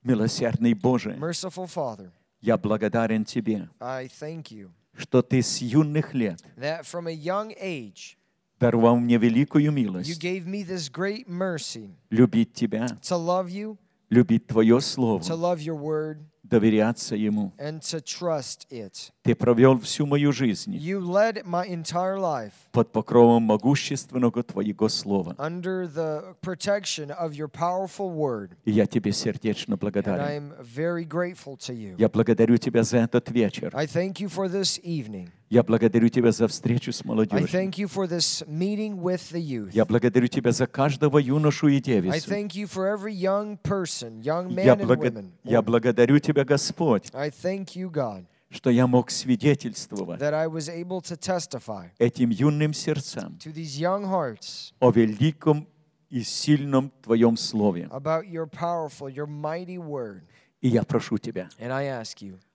[0.06, 6.40] Милосердный Боже, Merciful Father, я благодарен Тебе, I thank you что Ты с юных лет
[6.56, 8.16] that from a young age
[8.60, 13.76] даровал мне великую you милость gave me this great mercy любить Тебя, to love you,
[14.08, 17.52] любить Твое to Слово, love your word, доверяться Ему.
[17.58, 19.10] and to trust it.
[19.26, 25.34] Ты провел всю мою жизнь You led my entire life под покровом могущественного Твоего Слова.
[25.38, 30.20] under the protection of your powerful word, И я Тебе сердечно and I благодарен.
[30.28, 31.96] am very grateful to you.
[31.98, 33.72] Я благодарю Тебя за этот вечер.
[33.74, 35.30] I thank you for this evening.
[35.50, 37.48] Я благодарю Тебя за встречу с I молодежью.
[37.48, 39.70] thank you for this meeting with the youth.
[39.72, 42.30] Я благодарю Тебя за каждого юношу и I девицу.
[42.30, 47.90] thank you for every young person, young Я, and благодарю Тебя, Господь, I thank you,
[47.90, 50.18] God, что я мог свидетельствовать
[51.98, 53.38] этим юным сердцам
[54.80, 55.66] о великом
[56.10, 57.88] и сильном Твоем Слове.
[60.62, 61.48] И я прошу Тебя,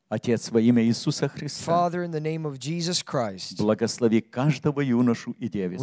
[0.09, 1.63] Отец, во имя Иисуса Христа,
[3.63, 5.81] благослови каждого юношу и девицу.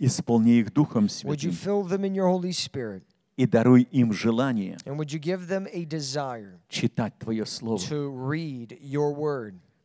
[0.00, 1.52] Исполни их Духом Святым
[3.38, 4.76] и даруй им желание
[6.68, 7.78] читать Твое Слово,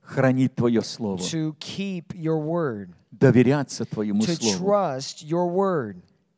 [0.01, 1.19] хранить Твое Слово,
[3.11, 4.65] доверяться Твоему Слову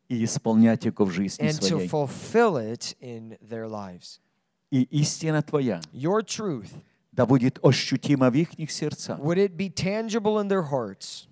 [0.09, 1.87] и исполнять его в жизни своей.
[4.71, 5.79] И истина Твоя
[7.13, 9.17] да будет ощутима в их сердцах.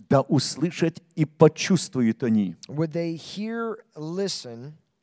[0.10, 2.56] Да услышат и почувствуют они.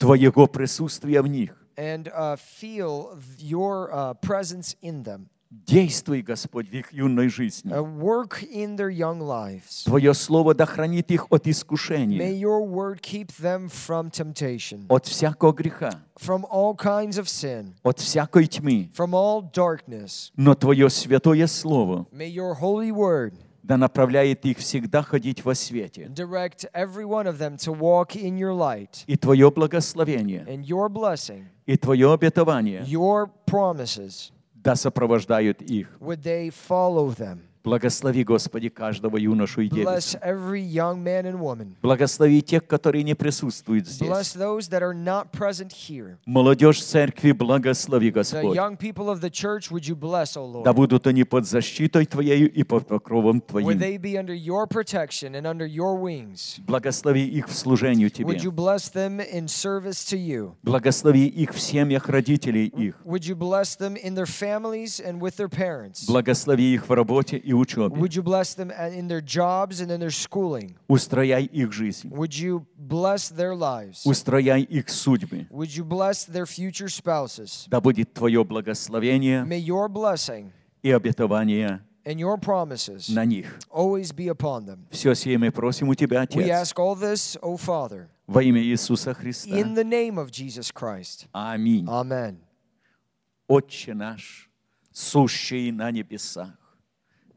[0.01, 1.55] Твоего присутствия в них.
[1.76, 5.28] and uh, feel your uh, presence in them?
[5.51, 7.72] Действуй, Господь, в их юной жизни.
[7.72, 9.84] Uh, work in their young lives.
[9.84, 15.07] Твое Слово да хранит их от May искушения, your word keep them from temptation, от
[15.07, 18.90] всякого греха, from all kinds of sin, от всякой тьмы.
[18.94, 20.30] from all darkness.
[20.36, 23.34] Но Твое святое Слово May your holy word
[23.71, 26.11] да направляет их всегда ходить во свете.
[26.12, 30.89] direct every one of them to walk in your light И Твое благословение, and your
[30.89, 34.33] blessing, и Твое обетование your promises.
[34.57, 35.89] да сопровождают их.
[36.01, 37.43] Would they follow them?
[37.63, 40.19] Благослови, Господи, каждого юношу и девицу.
[41.83, 44.09] Благослови тех, которые не присутствуют здесь.
[46.27, 48.57] Молодежь церкви, благослови, Господь.
[50.65, 53.79] Да будут они под защитой Твоей и под покровом Твоим.
[56.67, 58.39] Благослови их в служении Тебе.
[60.63, 62.97] Благослови их в семьях родителей их.
[66.09, 67.96] Благослови их в работе и учебе.
[67.96, 70.74] Would you bless them in their jobs and in their schooling?
[70.88, 72.09] Устрояй их жизнь.
[72.11, 74.03] Would you bless their lives?
[74.05, 75.46] Устрояй их судьбы.
[75.51, 77.66] Would you bless their future spouses?
[77.68, 80.51] Да будет Твое благословение May your blessing
[80.82, 83.59] и обетование and your promises на них.
[83.70, 84.86] always be upon them.
[84.90, 88.62] Все сие мы просим у Тебя, We Отец, ask all this, O Father, во имя
[88.62, 89.51] Иисуса Христа.
[89.51, 91.26] in the name of Jesus Christ.
[91.32, 91.86] Аминь.
[91.86, 92.38] Amen.
[93.48, 94.48] Отче наш,
[94.92, 96.57] сущий на небесах,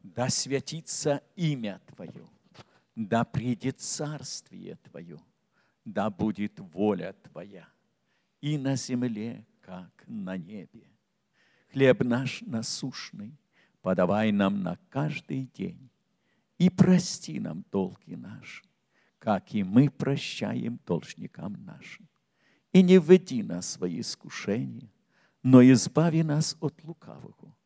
[0.04, 2.28] да святится имя Твое,
[2.94, 5.18] да придет царствие Твое,
[5.84, 7.66] да будет воля Твоя
[8.42, 10.86] и на земле, как на небе.
[11.72, 13.36] Хлеб наш насущный
[13.80, 15.88] подавай нам на каждый день
[16.58, 18.62] и прости нам долги наши,
[19.18, 22.06] как и мы прощаем должникам нашим.
[22.72, 24.92] И не введи нас в свои искушения,
[25.42, 27.56] но избави нас от лукавого,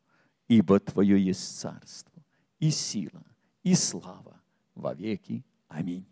[0.47, 2.18] ибо Твое есть царство,
[2.59, 3.23] и сила,
[3.63, 4.41] и слава
[4.75, 5.43] во веки.
[5.67, 6.05] Аминь.